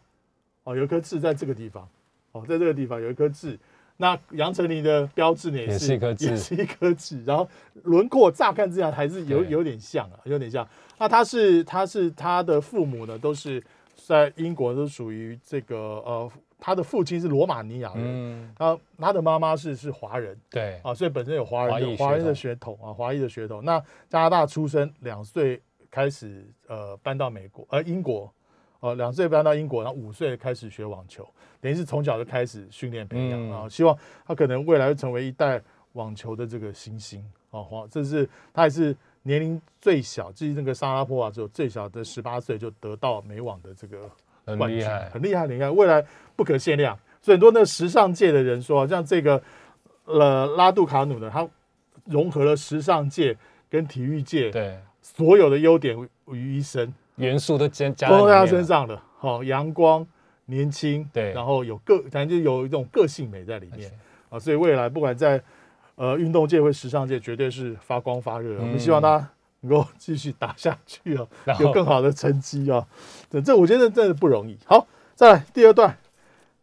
[0.64, 1.88] 哦，有一颗痣在这个地方
[2.32, 3.56] 哦，在这个地方有一颗痣。
[3.98, 6.26] 那杨丞琳的标志呢也是一颗痣。
[6.26, 7.48] 也是一颗痣，然后
[7.84, 10.66] 轮廓乍看之下还是有有点像啊，有点像。
[10.98, 13.62] 那他是他是他的父母呢，都是
[13.94, 20.36] 在英国都属于这个呃，他的父亲是罗马尼亚人，嗯，他他的妈妈是是华人。
[20.50, 23.62] 对，啊，所以本身有华人的华人的血统啊，华裔的血统。
[23.64, 25.60] 那加拿大出生，两岁
[25.92, 28.32] 开始呃搬到美国呃英国，
[28.80, 31.28] 呃两岁搬到英国，然后五岁开始学网球，
[31.60, 33.52] 等于是从小就开始训练培养嗯。
[33.52, 44.10] 啊，希望他可能未来会成为一代网球的这个新星啊，黄这是他也是年龄最小，至于那个莎拉波娃只有最小的十八岁就得到美网的这个
[44.56, 46.98] 冠军，厉害，很厉害，很厉害，未来不可限量。
[47.20, 49.40] 所以很多那个时尚界的人说，像这个
[50.06, 51.46] 呃拉杜卡努呢，他
[52.06, 53.36] 融合了时尚界
[53.70, 55.96] 跟体育界对，所有的优点
[56.30, 58.98] 于一身，元素都加加都在他身上的。
[59.18, 60.06] 好、阳光、
[60.46, 63.90] 年轻，对然后有个，反正就有一种个性美在里面
[64.30, 64.38] 啊。
[64.38, 65.42] 所以未来不管在
[65.96, 68.58] 呃运动界或时尚界，绝对是发光发热。
[68.58, 69.28] 我们嗯希望他
[69.60, 71.28] 能够继续打下去哦。
[71.44, 72.86] 然后有更好的成绩啊。
[73.28, 74.56] 这，这我觉得真的不容易。
[74.64, 75.96] 好，再来第二段，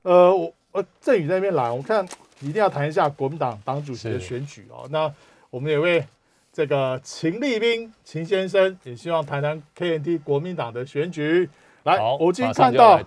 [0.01, 2.05] 呃，我呃郑宇在那边来，我看
[2.41, 4.87] 一定要谈一下国民党党主席的是选举哦。
[4.89, 5.11] 那
[5.49, 6.05] 我们有位
[6.51, 11.49] 这个秦立斌秦先生，也希望谈谈 KNT 国民党的选举。
[11.83, 12.99] 来，，我今天看到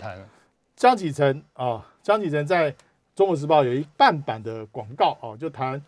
[0.77, 2.73] 江启臣啊，江启臣在
[3.15, 5.83] 《中国时报》有一半版的广告啊、就谈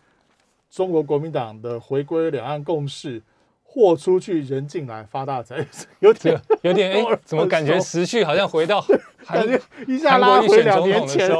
[0.69, 3.21] 中国国民党的回归两岸共识，
[3.63, 5.65] 货出去人进来发大财，
[5.99, 8.79] 有点有点哎 怎么感觉很时序好像回到
[9.25, 11.31] 韩感觉一下拉回两年前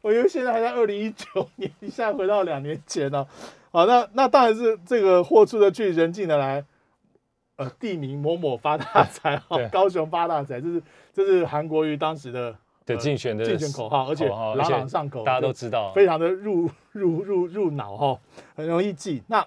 [0.00, 3.26] 我以为现在还在二零一九年，一下回到两年前了。
[3.76, 6.64] 好，那那当然是这个货出的去，人进的来。
[7.56, 12.54] 呃，地名某某发大财哈，高雄发大财，这是这是韩国瑜当时的
[12.86, 18.18] 的竞选的竞选口号，而且朗朗上口，大家都知道，非常的入入入入脑哈，
[18.54, 19.22] 很容易记。
[19.26, 19.46] 那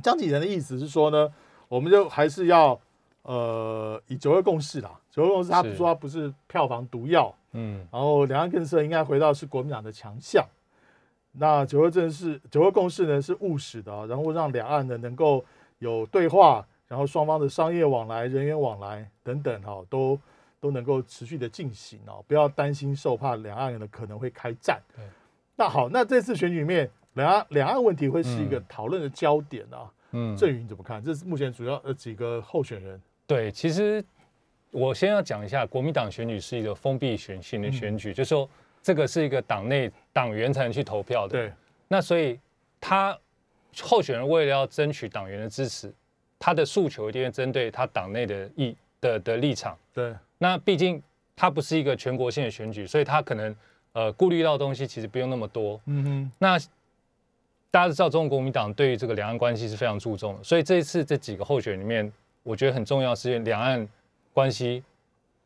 [0.00, 1.32] 江启臣的意思是说呢，
[1.68, 2.78] 我们就还是要
[3.22, 10.44] 呃以九二共识啦，九二共识他不说他不是票房毒药，嗯，然后两岸更色应该回到是国民党的强项。
[11.32, 15.44] 那九二正是九二共识呢是务实的、啊，然后让两岸呢能够
[15.78, 20.18] 有对话，然后双方的商业往来、人员往来等等哈、都
[20.60, 24.80] 都能够持续的进行哦，不要担心受怕两岸呢可能会开战。
[24.96, 25.04] 对
[25.56, 29.90] 那好，那这次选举里面两岸两岸问题会是一个嗯讨论的焦点啊。
[30.12, 31.02] 嗯，郑宇你怎么看？
[31.04, 33.00] 这是目前主要呃几个候选人。
[33.26, 34.04] 对，其实
[34.72, 38.48] 我先要讲一下，国民党选举是一个封闭选性的选举，就说
[38.82, 41.38] 这个是一个党内党员才能去投票的。
[41.38, 41.52] 对，
[41.88, 42.38] 那所以
[42.80, 43.16] 他
[43.82, 45.92] 候选人为了要争取党员的支持，
[46.38, 49.76] 他的诉求一定会针对他党内的意的的立场。
[49.92, 51.02] 对，那毕竟
[51.36, 53.54] 他不是一个全国性的选举，所以他可能
[53.92, 55.80] 呃顾虑到的东西其实不用那么多。
[55.86, 56.58] 嗯哼，那
[57.70, 62.12] 大家都知道，中国国民党对于这个两岸关系是非常注重的，所以这一次这几个候选人里面，
[62.42, 63.86] 我觉得很重要是两岸
[64.32, 64.82] 关系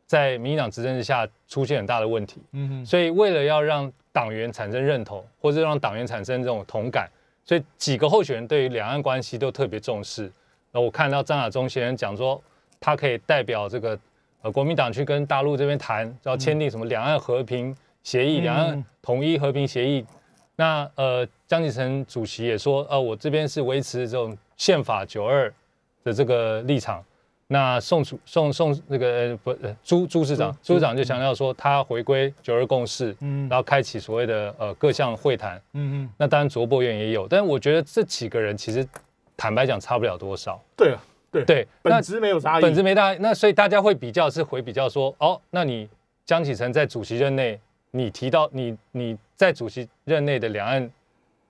[0.06, 7.10] 在民进党执政之下出现很大的问题，嗯哼，所以为了要让党员产生认同，或者让党员产生这种同感，
[7.44, 10.30] 所以几个候选人对于两岸关系都特别重视。
[10.72, 12.40] 那我看到张亚中先生讲说，
[12.78, 13.98] 他可以代表这个
[14.42, 20.04] 呃国民党去跟大陆这边谈，然后签订什么两岸和平协议、嗯两岸统一和平协议。
[20.56, 25.52] 那呃，江启臣主席也说，呃，我这边是维持这种宪法九二
[26.04, 27.02] 的这个立场。
[27.46, 35.60] 那宋楚宋宋那个呃不呃朱朱市长朱朱市长就强调说，他回归九二共识，嗯然后开启所谓的呃各项会谈。
[35.74, 38.86] 嗯哼，那当然卓博院也有，但是我觉得这几个人其实
[39.36, 40.58] 坦白讲差不了多少。
[40.74, 42.62] 对啊，对，对，那本质没有差异。
[42.62, 45.88] 本质没大，那所以大家会比较是回比较说，哦，那你
[46.24, 50.90] 江启臣在主席任内，你提到你你在主席任内的两岸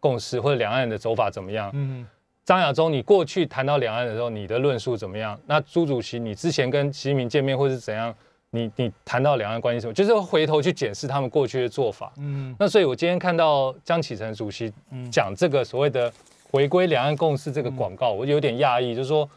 [0.01, 1.71] 共识或者两岸的走法怎么样？
[1.73, 2.05] 嗯
[2.45, 5.39] 张亚中，你过去谈到两岸的时候，你的论述怎么样？
[5.47, 8.15] 那朱主席，你之前跟习近平见面或是怎样？
[8.51, 9.93] 你你谈到两岸关系什么？
[9.93, 12.13] 就是回头去检视他们过去的做法。
[12.19, 16.13] 嗯那所以，我今天看到江启臣主席嗯讲这个所谓的
[16.53, 19.29] 回归两岸共识这个广告，我有点讶异，就是说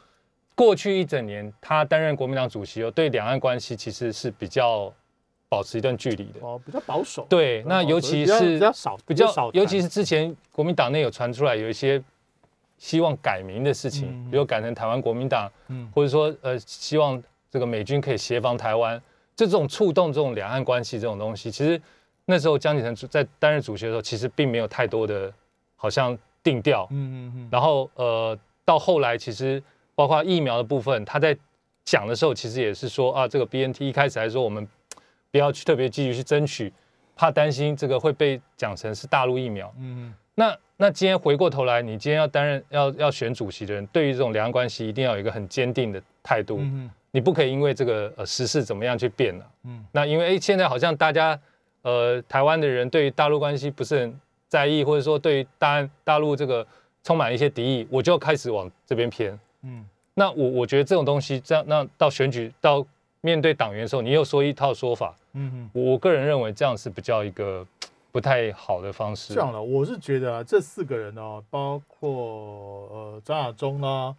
[0.54, 4.94] 过去一整年他担任国民党主席哦，对两岸关系其实是比较
[5.50, 6.40] 保持一段距离的。
[6.42, 7.26] 哦，比较保守。
[7.28, 12.00] 对，那尤其是比较少，比较少，尤其是之前国民党内有传出来有一些
[12.78, 15.90] 希望改名的事情，嗯比如改成台湾国民党，嗯。
[15.94, 19.02] 或者说呃希望这个美军可以协防台湾，
[19.36, 21.82] 这种触动这种两岸关系这种东西，其实
[22.26, 25.32] 那时候江启臣在担任主席的时候，其实并没有太多的
[25.76, 29.62] 好像定调，嗯嗯嗯，然后呃到后来其实
[29.96, 31.36] 包括疫苗的部分，他在
[31.86, 34.68] 讲的时候，其实也是说啊，这个 BNT 一开始还说我们
[35.32, 36.72] 不要去特别积极去争取，
[37.16, 39.74] 怕担心这个会被讲成是大陆疫苗。
[39.80, 49.46] 嗯那那今天回过头来，你今天要担任要要选主席的人，对于这种两岸关系一定要有一个很坚定的态度，嗯你不可以因为这个呃时事怎么样去变了。
[49.64, 49.84] 嗯。
[49.92, 51.40] 那因为诶现在好像大家
[51.82, 56.66] 呃台湾的人对于大陆关系不是很在意，或者说对于大大陆这个
[57.04, 59.38] 充满一些敌意，我就开始往这边偏。
[59.64, 59.84] 嗯。
[60.14, 62.86] 那我我觉得这种东西，这样那到选举到
[63.22, 67.66] 面对党员的时候，你又说一套说法，嗯我我个人认为这样是比较一个
[68.18, 69.36] 不太好的方式。
[69.36, 72.10] 这样了，我是觉得啊，这四个人呢、包括
[72.90, 74.16] 呃张亚中啊，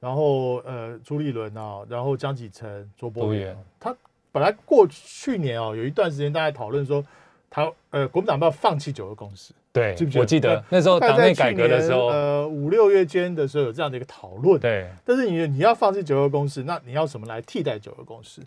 [0.00, 3.94] 然后呃朱立伦啊，然后江启臣、卓博远啊，他
[4.32, 7.04] 本来过去年哦、有一段时间大家讨论说，
[7.50, 9.52] 他呃国民党要不要放弃九二共识？
[9.74, 14.58] 对记不记，得我记得那时候党内改革的时候，呃五六月间的时候有这样的一个讨论。
[14.58, 18.40] 对但是你你要放弃九二共识，那你要什么来替代九二共识？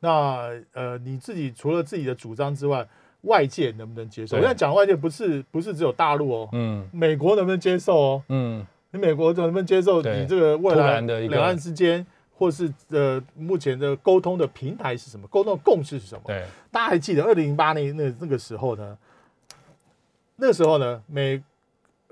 [0.00, 2.84] 那呃你自己除了自己的主张之外，
[3.24, 4.36] 外界能不能接受？
[4.36, 8.22] 我对现在讲外界不是不是只有大陆哦，嗯美国能不能接受哦？
[8.28, 12.06] 嗯，你美国能不能接受你这个未突来两岸之间，
[12.36, 15.26] 或是呃目前的沟通的平台是什么？
[15.28, 16.22] 沟通的共识是什么？
[16.26, 18.96] 对大家还记得二零零八年那那个时候呢？
[20.36, 21.40] 那时候呢，美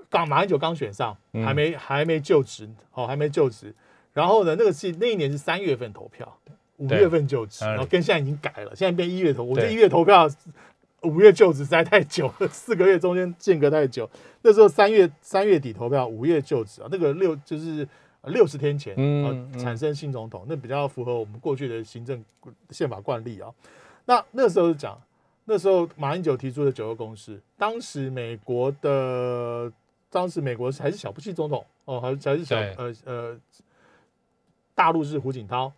[0.09, 3.73] 刚马英九刚选上，嗯还没还没就职，哦，还没就职。
[4.13, 6.37] 然后呢，那个是那一年是三月份投票，
[6.77, 9.43] 五月份就职，嗯然后跟现在已经改了，现在变一月投。
[9.43, 10.29] 我觉得一月投票，
[11.03, 14.09] 五月就职实在太久了，四个月中间间隔太久。
[14.41, 17.87] 那时候三月三月底投票，五月就职啊，那个六就是
[18.23, 22.23] 六十天前嗯呃嗯产生新总统，那比较符合我们过去的行政
[22.69, 23.49] 宪法惯例啊。
[24.05, 24.99] 那那时候是讲，
[25.45, 29.71] 那时候马英九提出的九二共识，当时美国的
[30.09, 33.37] 当时美国还是小布希总统哦，还是还是小呃呃，
[34.73, 35.71] 大陆是胡锦涛。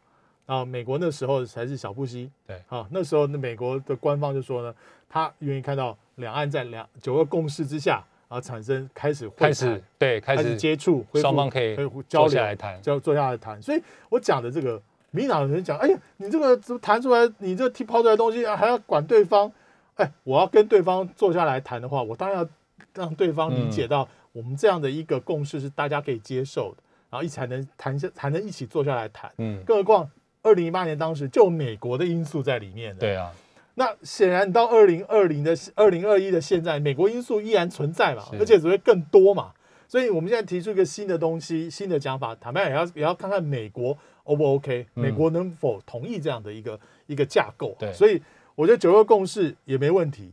[0.46, 4.76] 啊，美国那时候才是小布希，对啊，那时候那美国的官方就说呢，
[5.16, 11.74] 他愿意看到两岸在两九二共识之下，啊，产生开始会开始对开开始始接触，双方可以
[12.10, 13.62] 交流下来谈，就坐下来谈。
[13.62, 14.74] 所以我讲的这个，
[15.12, 19.50] 民进党的人讲，哎呀，你这个怎么谈出来，你这提抛出来的东西、啊、还要管对方，
[19.94, 22.50] 哎，我要跟对方坐下来谈的话，我当然要
[22.94, 29.32] 让对方理解到我们这样的一个共识是大家可以接受的，然后一起才能谈下，才能一起坐下来谈。
[29.38, 33.32] 嗯，更何况二零一八年当时就美国的因素在里面的，对啊，
[33.76, 39.52] 那显然到二零二零的二零二一的现在，美国因素依然存在嘛，而且只会更多嘛。
[39.88, 47.76] 所以我们现在提出一个新的东西、新的讲法，坦白讲也要也要看看美国 O 不 OK，嗯美国能否同意这样的一个一个架构。
[47.78, 48.22] 对所以
[48.56, 50.32] 我觉得九二共识也没问题。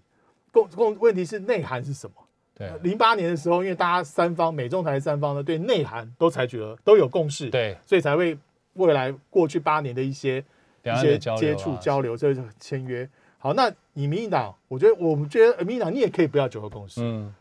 [0.50, 2.14] 共共问题是内涵是什么？
[2.55, 8.38] 对零八年的时候，因为大家三方美中台三方呢对内涵都采取了都有共识，对，所以才会
[8.74, 10.44] 未来过去八年的一些
[10.85, 13.09] 一些接触交流，这是签约。
[13.42, 17.35] 好，那你民进党，我觉得我们觉得呃民进党你也可以不要九二共识，嗯，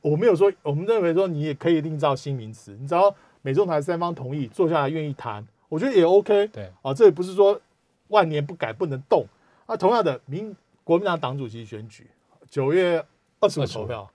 [0.00, 6.46] 我没有说，我们认为说你也可以另造新名词，你只要美中台三方同意，坐下来愿意谈，我觉得也 OK。
[6.46, 7.60] 对，啊，这也不是说
[8.06, 9.26] 万年不改不能动。
[9.66, 9.76] 啊。
[9.76, 12.06] 同样的，民国民党党主席选举
[12.48, 13.04] 九月
[13.40, 14.08] 二十五投票，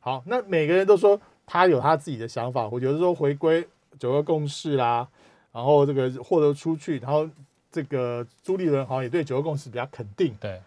[0.00, 5.06] 好，那每个人都说他有他自己的想法，我觉得说回归九二共识啦，
[5.52, 7.28] 然后这个获得出去，然后
[7.72, 10.36] 这个朱立伦好像也对九二共识比较肯定。
[10.38, 10.60] 对，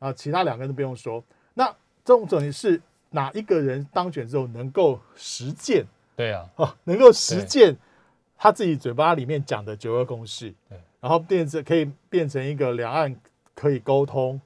[0.00, 1.22] 啊，其他两个人都不用说。
[1.54, 1.66] 那
[2.04, 5.84] 这种等于是哪一个人当选之后能够实践？
[6.16, 7.76] 对啊，哦，能够实践
[8.36, 10.52] 他自己嘴巴里面讲的九二共识。
[10.68, 13.14] 对，然后变成可以变成一个两岸
[13.54, 14.40] 可以沟通，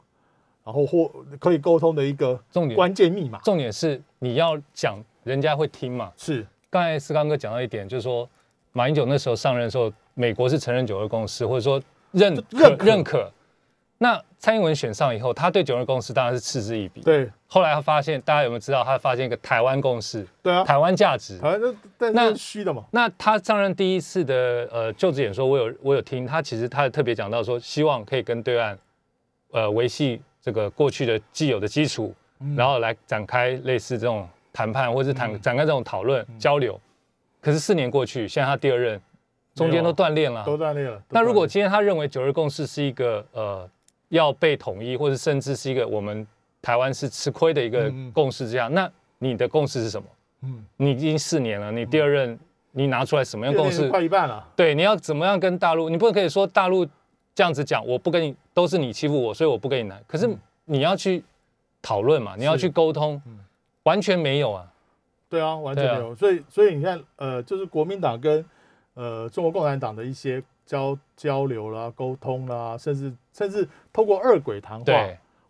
[0.65, 3.39] 然后或可以沟通的一个重点关键密码。
[3.41, 6.13] 重点是你要讲，人家会听嘛。
[6.17, 6.47] 是。
[6.69, 8.29] 刚才思刚哥讲到一点，就是说
[8.73, 13.33] 马英九那时候上任的时候，美国是承认九二共识，或者说认可认可认可。
[13.99, 17.01] 那蔡英文选上以后，他对九二共识当然是嗤之以鼻。
[17.03, 18.83] 对后来他发现，大家有没有知道？
[18.83, 21.39] 他发现一个台湾共识，对啊，台湾价值。
[21.41, 28.77] 那但那是虚的嘛，那他上任第一次的呃就职演说，我有我有听，他其实他特别讲到说，希望可以跟对岸
[29.53, 36.81] 呃维系这个过去的既有的基础，嗯然后来展开类似这种谈判，或是谈、展开这种讨论、交流。
[37.41, 39.01] 可是四年过去，现在他第二任，
[39.55, 40.45] 中间都断裂了。
[40.45, 41.03] 都断裂了。
[41.11, 43.69] 那如果今天他认为九二共识是一个呃
[44.09, 46.27] 要被统一，或者甚至是一个我们
[46.61, 50.09] 台湾是吃亏的一个共识之下，那你的共识是什么？
[50.43, 52.39] 嗯，你已经四年了，你第二任
[52.73, 53.89] 你拿出来什么样共识？
[53.89, 55.89] 快一半了，对，你要怎么样跟大陆？
[55.89, 56.85] 你不可以说大陆
[57.35, 60.03] 这样子讲，我不跟你，都是你欺负我，所以我不跟你谈。
[60.07, 60.29] 可是
[60.65, 61.23] 你要去
[61.81, 63.39] 讨论嘛，你要去沟通嗯，
[63.85, 64.67] 完全没有啊。
[65.29, 66.15] 对啊，完全没有。
[66.15, 68.45] 所以所以你看，呃，就是国民党跟
[68.95, 74.93] 呃中国共产党的一些交交流啦、沟通啦，甚至甚至透过二轨谈话，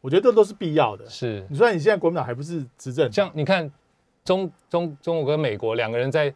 [0.00, 1.08] 我觉得这都是必要的。
[1.08, 1.46] 是。
[1.48, 3.70] 你说你现在国民党还不是执政，像你看
[4.24, 6.32] 中中中国跟美国两个人在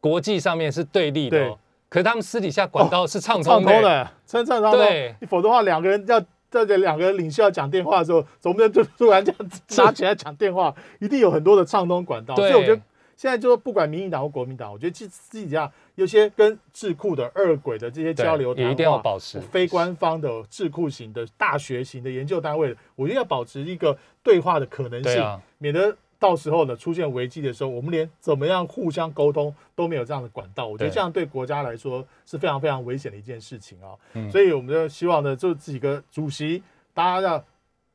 [0.00, 1.56] 国际上面是对立的、
[1.88, 4.72] 可是他们私底下管道是畅畅通的、通的，真畅通。
[4.72, 5.14] 对。
[5.20, 12.34] 你否则的话，两个人要在这两个领袖要讲电话的时候，总不能就突然这样子拿起来讲电话，一定有很多的畅通管道。
[12.36, 12.80] 所以我觉得
[13.16, 19.40] 现在就说不管民进党或国民党，我觉得自自己下有些跟智库的二轨的这些交流也一定要保持。
[19.40, 30.66] 非官方的智库型的大学型的研究单位，我觉得要保持一个对话的可能性，啊，免得到时候呢出现危机的时候，我们连怎么样互相沟通都没有这样的管道。
[30.66, 33.94] 我觉得对这样对国家来说是非常非常危险的一件事情啊。
[34.14, 37.44] 嗯所以我们就希望呢，就几个主席大家要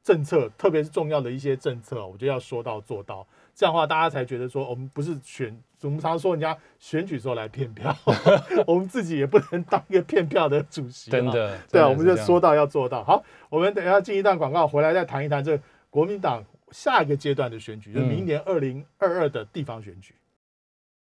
[0.04, 3.28] 政策，特别是重要的一些政策，我觉得要说到做到。
[3.60, 7.94] 这样的话，大家才觉得说，我们不是选，我们常说人家选举时候来骗票，
[8.66, 11.12] 我们自己也不能当一个骗票的主席。
[11.12, 11.26] 真。
[11.26, 11.58] 的。
[11.70, 13.04] 对啊，我们就是说到要做到。
[13.04, 16.42] 好，我们等一下进一段广告，回来再谈一谈这个国民党
[16.72, 20.16] 下一个阶段的选举，就是明年二零二二的地方选举。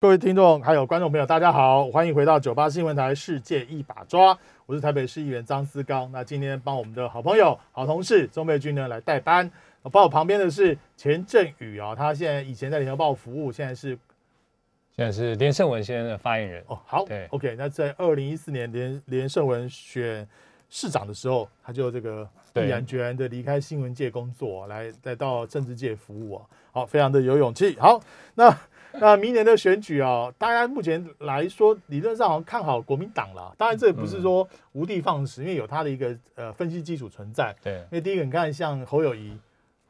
[0.01, 4.35] 各位听众还有观众朋友，大家好，欢迎回到九八新闻台《世界一把抓》，
[4.66, 6.11] 我是台北市议员张思刚。
[6.11, 9.49] 那今天帮我们的好朋友、好同事钟佩君呢来代班。
[9.85, 13.99] 帮我旁边的是钱振宇啊，他现在以前在联合报服务，现在是
[14.95, 16.64] 现在是连胜文先生的发言人。
[16.66, 17.55] 哦，好对，OK。
[17.57, 20.26] 那在二零一四年连连胜文选
[20.68, 27.79] 市长的时候，他就这个毅然决然的离开新闻界工作，来来到政治界服务啊，好，非常的有勇气。
[27.79, 28.01] 好，
[28.35, 28.59] 那
[28.95, 33.55] 那明年的选举啊，大家目前来说，理论上好像看好国民党了。
[33.57, 37.55] 当然，这也不是说无的放矢，因为有他的一个呃分析基础存在。
[37.62, 39.39] 对因，为第一个，你看像侯友谊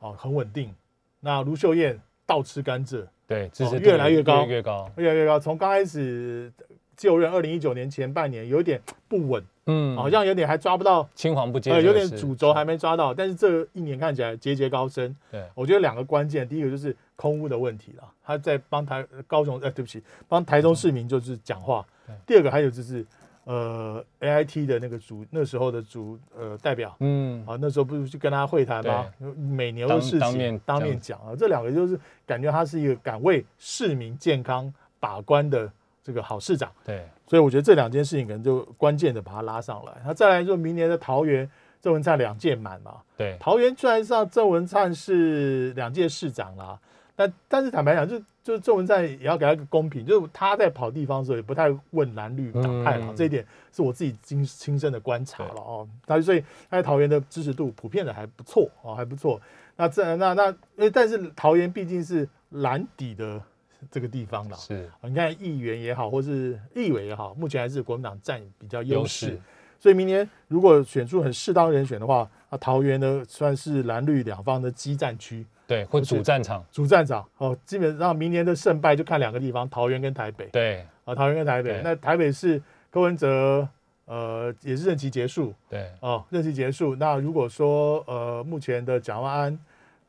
[0.01, 0.75] 哦很稳定，
[1.21, 4.91] 那卢秀燕倒吃甘蔗，对，支持度哦越来越高越高。
[4.97, 5.39] 越来越高。
[5.39, 6.53] 从刚开始
[6.97, 13.15] 就任，二零一九年前半年有点不稳，嗯，好像有点还抓不到，青黄不接有点主轴还没抓到。
[13.15, 15.15] 但是这一年看起来节节高升。
[15.31, 22.15] 对我觉得两个关键，第一个就是空屋的问题了，他在帮台高雄，呃，对不起，帮台中市民就是讲话对。
[22.27, 23.05] 第二个还有就是，
[23.49, 29.07] 呃，AIT 的那个主那时候的主呃代表嗯，啊，那时候不是去跟他会谈吗？
[29.37, 34.71] 每年的当事情当面当面讲啊，这两个就是感觉他是一个敢为市民健康
[35.01, 35.73] 把关的
[36.05, 36.71] 这个好市长。
[36.85, 39.93] 对，所以我觉得这两件事情可能就关键的把他拉上来。
[40.05, 46.79] 那再来就明年的桃园郑文灿两届满嘛，对，桃园虽然上郑文灿是两届市长啦，
[47.19, 55.89] 但但是坦白讲，就就郑文灿也要给他一个公平，就是他在跑地方的时候也不太问蓝绿党派了，嗯这一点是我自己亲亲身的观察了哦。
[56.07, 56.41] 他所以
[56.71, 59.41] 他在桃园的支持度普遍的还不错哦，还不错。
[59.75, 63.43] 那这那那因为但是桃园毕竟是蓝底的
[63.91, 69.37] 这个地方了，是你看议员也好，或是立委也好，目前还是国民党占比较优势。，
[69.81, 81.83] 所以明年如果选出很适当人选的话，啊，桃园呢算是蓝绿两方的激战区，对，或主战场，主战场哦，基本上明年的胜败就看两个地方，桃园跟台北对啊，桃园跟台北。
[81.85, 82.61] 那台北是
[82.91, 83.69] 柯文哲，
[84.07, 86.97] 呃，也是任期结束对哦，任期结束。
[86.97, 89.59] 那如果说呃，目前的蒋万安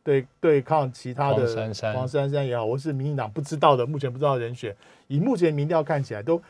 [0.02, 1.46] 对对抗其他的
[1.94, 4.74] 黄珊珊也好，或是民进党不知道的，目前不知道的人选，
[5.08, 6.42] 以目前民调看起来都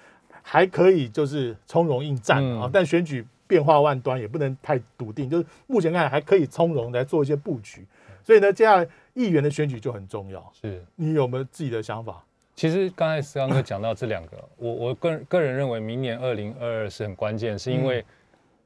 [0.43, 2.65] 还可以，就是从容应战啊。
[2.65, 7.83] 嗯但选举变化万端，也不能太笃定，就是目前看来还可以从容来做一些布局。
[8.29, 10.53] 所以呢，接下来议员的选举就很重要。
[10.61, 10.85] 是。
[10.95, 12.23] 你有没有自己的想法？
[12.55, 18.05] 其实刚才思刚哥讲到这两个，我我个人个人认为明年二零二二是很关键，是因为、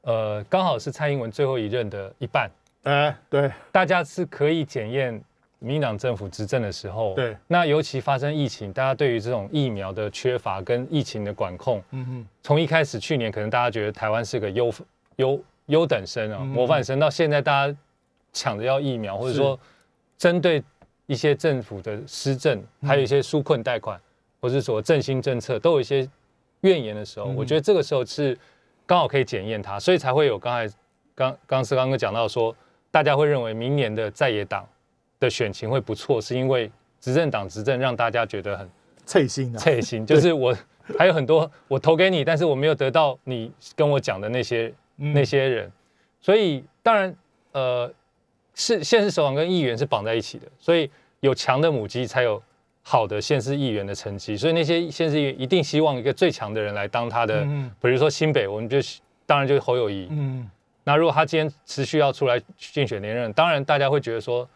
[0.02, 2.50] 呃刚好是蔡英文最后一任的一半，
[2.82, 5.18] 哎，对大家是可以检验
[5.60, 14.70] 民进党政府执政的时候，对，那尤其发生疫情，大家对于这种疫苗的缺乏跟疫情的管控，嗯哼，从一开始去年可能大家觉得台湾是个优
[15.16, 17.74] 优优等生啊、嗯模范生，到现在大家
[18.34, 19.58] 抢着要疫苗，或者是说
[20.18, 20.62] 针对
[21.06, 22.88] 一些政府的施政，嗯。
[22.88, 23.98] 还有一些纾困贷款，
[24.42, 26.06] 或是说振兴政策，都有一些
[26.60, 27.36] 怨言的时候，嗯。
[27.36, 28.36] 我觉得这个时候是
[28.84, 30.76] 刚好可以检验它，所以才会有刚才
[31.14, 32.54] 刚刚是刚刚讲到说，
[32.90, 34.68] 大家会认为明年的在野党
[35.18, 36.70] 的选情会不错，是因为
[37.00, 38.68] 执政党执政让大家觉得很
[39.06, 40.56] 脆心啊，脆心， 就是我
[40.98, 45.12] 还有很多我投给你，但是我没有得到你跟我讲的那些嗯。
[45.12, 45.70] 那些人，
[46.20, 47.14] 所以当然
[47.52, 47.90] 呃
[48.54, 50.90] 是县市首长跟议员是绑在一起的，所以
[51.20, 52.42] 有强的母鸡才有
[52.82, 58.78] 好的县市议员的成绩，所以那些县市议员一定希望一个最强的人来当他的，嗯比如说新北，我们就
[59.26, 60.50] 当然就是侯友谊，嗯
[60.84, 64.46] 那如果他今天持续要出来竞选连任，当然大家会觉得说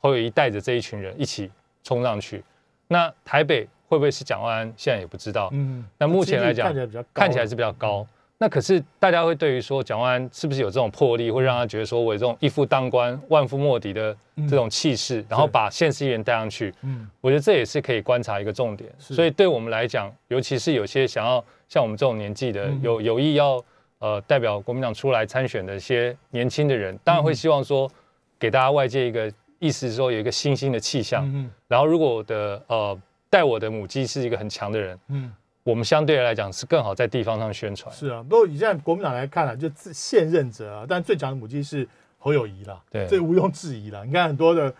[0.00, 1.50] 侯友谊带着这一群人一起
[1.82, 2.44] 冲上去。
[2.86, 4.72] 那台北会不会是蒋万安？
[4.76, 5.48] 现在也不知道。
[5.52, 8.06] 嗯，那目前来讲看起来比较看起来是比较高。
[8.44, 14.14] 那可是大家会对于说蒋万安是不是有这种魄力，会让他觉得说我有这种一夫当关、万夫莫敌的
[14.46, 16.70] 这种气势，然后把县市议员带上去。
[16.82, 17.08] 嗯。
[17.22, 18.92] 我觉得这也是可以观察一个重点。
[18.98, 22.80] 所以对我们来讲，尤其是有些想要像我们这种年纪的，嗯。
[22.82, 23.64] 有有意要
[23.98, 27.90] 呃代表国民党出来参选的一些年轻的人，当然会希望说
[28.38, 31.24] 给大家外界一个意思，说有一个新兴的气象。
[31.34, 31.50] 嗯。
[31.66, 35.32] 然后如果我的呃带我的母鸡是一个很强的人，嗯，
[35.64, 37.92] 我们相对来讲是更好在地方上宣传。
[37.94, 38.22] 是啊。
[38.22, 41.88] 不过以现在国民党来看啊，就自现任者啊，但最强的母鸡是
[42.18, 44.04] 侯友谊啦，对这毋庸置疑啦。
[44.04, 44.72] 你看很多的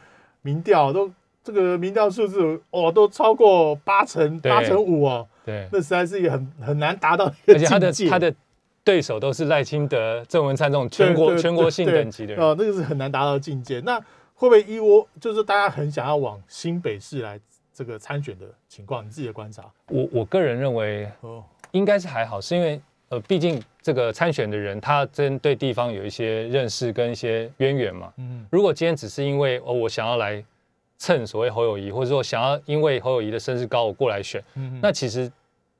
[0.42, 1.10] 民调都
[1.42, 8.34] 这个民调数字哦，都超过八成八成五哦，对，那实在是一个很很难达到一个而且他的他的
[8.82, 12.44] 对手都是赖清德、郑文灿这种全国全国性等级的人。
[12.44, 13.80] 哦，那个是很难达到境界。
[13.80, 13.98] 那
[14.34, 17.40] 会不会一窝就是大家很想要往新北市来
[17.74, 19.04] 这个参选的情况？
[19.04, 28.12] 你自己的观察我我个人认为哦，应该是还好，是因为呃，毕竟这个参选的人他针对地方有一些认识跟一些渊源嘛。
[28.16, 30.42] 嗯如果今天只是因为哦，我想要来
[30.96, 35.30] 蹭所谓侯友谊，或者说想要因为侯友谊的声势高我过来选，嗯那其实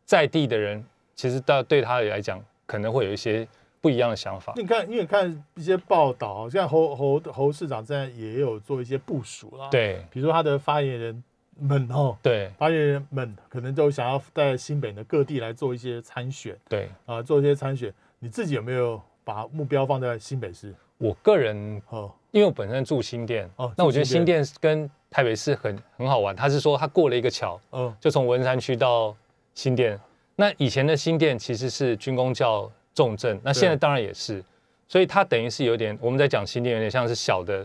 [0.05, 0.85] 在地的人
[1.15, 3.47] 其实到对他来讲可能会有一些
[3.81, 4.53] 不一样的想法。
[4.57, 11.25] 你看，因为看一些报道，像侯侯侯市长现在也有做一些部署啦。，对比如说他的发言人
[11.61, 12.51] 们哦，对。
[12.59, 17.93] 发言人们可能都想要在新北的各地来做一些参选对，啊，做一些参选。
[18.19, 20.75] 你自己有没有把目标放在新北市？
[20.99, 27.95] 我个人哦，因为我本身住新店，哦那我觉得新新店跟台北市很很好玩，他是说他过了一个桥，嗯。
[28.01, 29.15] 就从文山区到
[29.55, 29.99] 新店。
[30.37, 34.43] 那以前的新店其实是军工教重镇，那现在对当然也是，
[34.89, 37.65] 所以它等于是有点我们在讲新店有点像是小的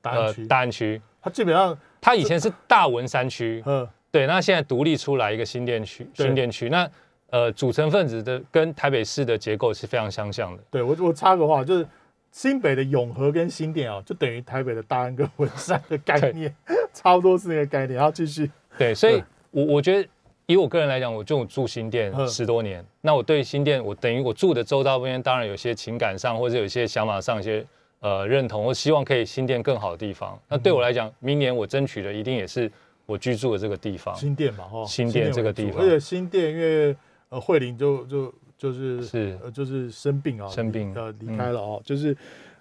[0.00, 6.86] 大安区，大安区，它基本上，它以前是大文山区，嗯，对，那现在独立出来一个新店区，新店区，那
[7.30, 10.62] 呃组成分子的跟台北市的结构是非常相像的。
[10.68, 11.86] 对我我插个话，就是
[12.32, 16.52] 新北的永和跟新店啊，就等于台北的大安跟文山的概念，
[16.92, 17.96] 差不多是那个概念。
[17.96, 19.22] 然后继续，对，所以
[19.52, 20.08] 我我觉得
[20.46, 22.26] 以我个人来讲，我就住新店嗯。
[22.26, 27.64] 十多年，那我对新店，我等于我住的周遭边，当然有些情感上或者有些想法上一些
[28.02, 30.38] 呃认同，或希望可以新店更好的地方。
[30.48, 32.70] 那对我来讲，明年我争取的一定也是
[33.06, 34.14] 我居住的这个地方。
[34.14, 36.96] 新店嘛，哈，新店这个地方而且新店因为
[37.30, 42.16] 呃慧玲就就就是是呃就是生病啊，生病呃离开了哦，就是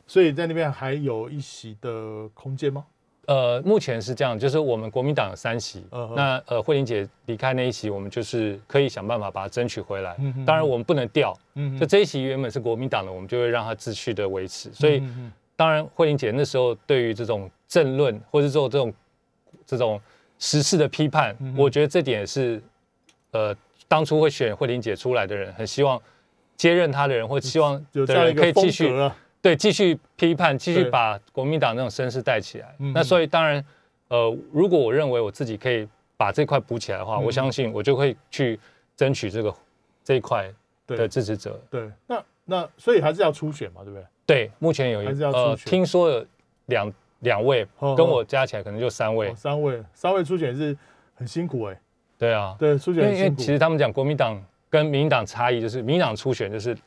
[0.08, 2.86] 所以在那边还有一席的空间吗？
[3.28, 10.15] 呃，目前是这样，就是我们国民党有三席，那呃慧玲姐离开那一席，我们就是可以想办法把它争取回来。
[10.19, 14.74] 嗯当然我们不能掉，嗯就这一席原本是国民党的，我们就会让它继续的维持。
[14.74, 15.01] 所以
[15.55, 18.93] 当然，慧玲姐那时候对于这种政论或者做这种
[19.67, 20.01] 这种
[20.39, 22.61] 时事的批判，嗯我觉得这点是
[23.32, 23.55] 呃
[23.88, 26.01] 当初会选慧玲姐出来的人，很希望
[26.57, 28.89] 接任她的人，或希望可以继续
[29.42, 32.76] 对继续批判，继续把国民党那种声势带起来。
[32.80, 33.64] 嗯那所以当然，
[34.10, 38.60] 呃，如果我认为我自己可以把这块补起来的话，嗯我相信我就会去
[38.96, 39.54] 争取这个
[40.04, 40.48] 这一块
[40.86, 41.60] 的支持者。
[41.70, 44.06] 对，那那所以还是要初选嘛，对不对？
[44.26, 45.72] 对，目前有一还是要呃，初选。
[45.72, 46.26] 听说有
[46.68, 49.30] 两两位，哦跟我加起来可能就三位。
[49.30, 49.34] 哦。
[49.36, 49.84] 三位。
[49.94, 50.78] 三位初选是
[51.16, 51.80] 很辛苦哎，
[52.18, 54.39] 对啊，对，初因为因为选很辛苦其实他们讲国民党
[54.70, 56.78] 跟民进党差异，就是民进党初选就是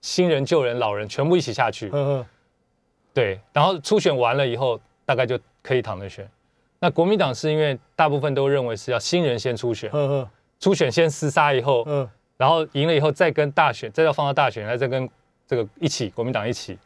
[0.00, 2.26] 新人、旧人、老人全部一起下去，呵呵
[3.14, 6.28] 对，然后初选完了以后，大概就可以躺着选。
[6.78, 10.30] 那国民党是因为大部分都认为是要新人先初选，呵呵
[10.60, 12.08] 初选先厮杀以后，嗯。
[12.36, 15.10] 然后赢了以后再跟大选，再要放到大选，再跟
[15.44, 16.78] 这个一起国民党一起。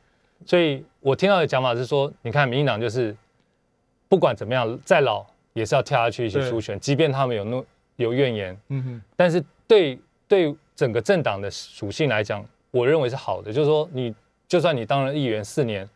[0.46, 3.14] 所以我听到的讲法是说，你看民进党就是
[4.08, 6.48] 不管怎么样，再老也是要跳下去一起对。
[6.48, 12.42] 初选，即便他们有怒有怨言，嗯哼但是对对整个政党的属性来讲，
[12.72, 14.12] 我认为是好的，就是说你
[14.48, 15.88] 就算你当了议员四年，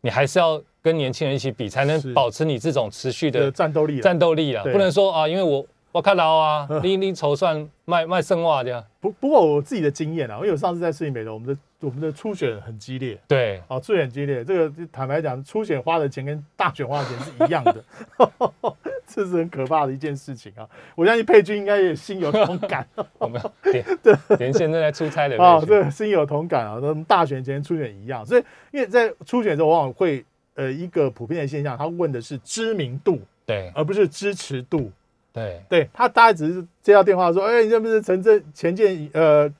[0.00, 14.44] 你还是要跟年轻人一起比，才能保持你这种持续的的战斗力啊，战斗力啊，不能说啊，因为我我看到啊嗯， 你你筹算卖卖剩袜这样，不不过我自己的经验啊，因为我上次在世新北的，我们的我们的初选很激烈，对，啊，初选激烈。
[14.44, 17.84] 这个坦白讲，初选花的钱跟大选花的钱是一样的，
[19.06, 20.66] 这是很可怕的一件事情啊！
[20.94, 22.86] 我相信佩君应该也心有同感
[23.18, 23.84] 我们连
[24.38, 26.78] 连线正在出差的啊，佩君这个心有同感啊。
[26.80, 30.24] 那么大选前初选一样，所以因为在初选的时候，往往会
[30.54, 34.90] 呃一个普遍的现象，他问的是知名度，对而不是支持度。
[35.34, 39.50] 对对他大概只是接到电话说，哎、你认不认识陈振前建宇呃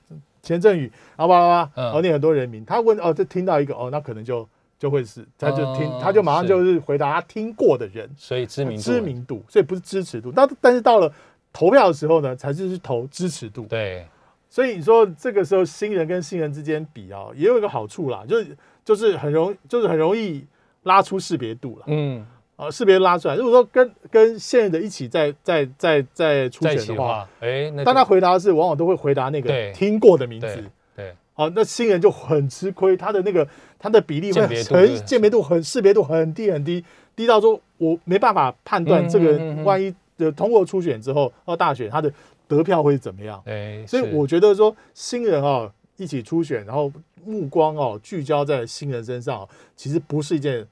[0.43, 10.31] 钱振宇，然后巴拉巴拉，嗯然后念很多人名，他问哦，这听到一个哦，那可能就就会是，他就听，哦他就马上是就是回答他听过的人，所以知名度知名度，所以不是支持度。
[10.35, 11.11] 那但是到了
[11.51, 13.65] 投票的时候呢，才是去投支持度。
[13.65, 14.05] 对
[14.49, 20.45] 所以你说这个时候新人跟新人之间比啊，也有一个好处啦，就是就是很容就是很容易
[20.83, 21.85] 拉出识别度了。
[21.87, 22.23] 嗯，
[22.55, 23.35] 啊，识别拉出来。
[23.35, 30.63] 如果说跟跟现任的一起在在在在初选的话，哎，当他回答是，往往都会回答那个听过的名字对。
[30.95, 33.47] 对哦，那新人就很吃亏，他的那个
[33.79, 36.85] 他的比例会很很鉴别度很识别度很低很低，
[37.15, 42.13] 低到说我没办法判断这个万一的通过初选之后到大选他的
[42.47, 43.41] 得票会怎么样。
[43.47, 46.93] 哎，所以我觉得说新人哦一起初选，然后
[47.25, 50.63] 目光哦聚焦在新人身上哦，其实不是一件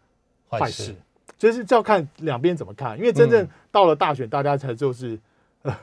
[0.47, 0.93] 坏事，
[1.41, 5.17] 就是就要看两边怎么看，因为真正嗯到了大选，大家才就是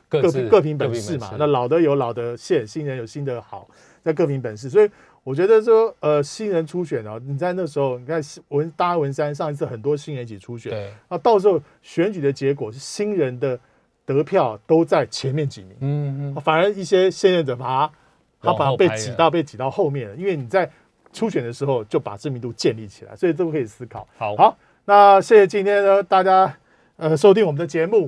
[0.09, 1.35] 各自各凭各凭本事嘛。
[1.37, 3.67] 那老的有老的线，新人有新的好，
[4.05, 4.71] 在各凭本事。
[4.71, 4.89] 所以
[5.25, 13.59] 我觉得说，呃，新人初选哦，你在那时候，你看文大家文山上一次很多新人一起初选，对，那到时候选举的结果是新人的
[14.07, 17.93] 得票都在前面几名，嗯嗯，反而一些现任者把他
[18.41, 20.71] 他把他被挤到被挤到后面了，因为你在
[21.13, 24.07] 初选的时候就把知名度建立起来，所以这个可以思考。
[24.17, 24.57] 好，好，
[24.89, 26.51] 那谢谢今天呢大家
[26.97, 28.07] 呃收听我们的节目。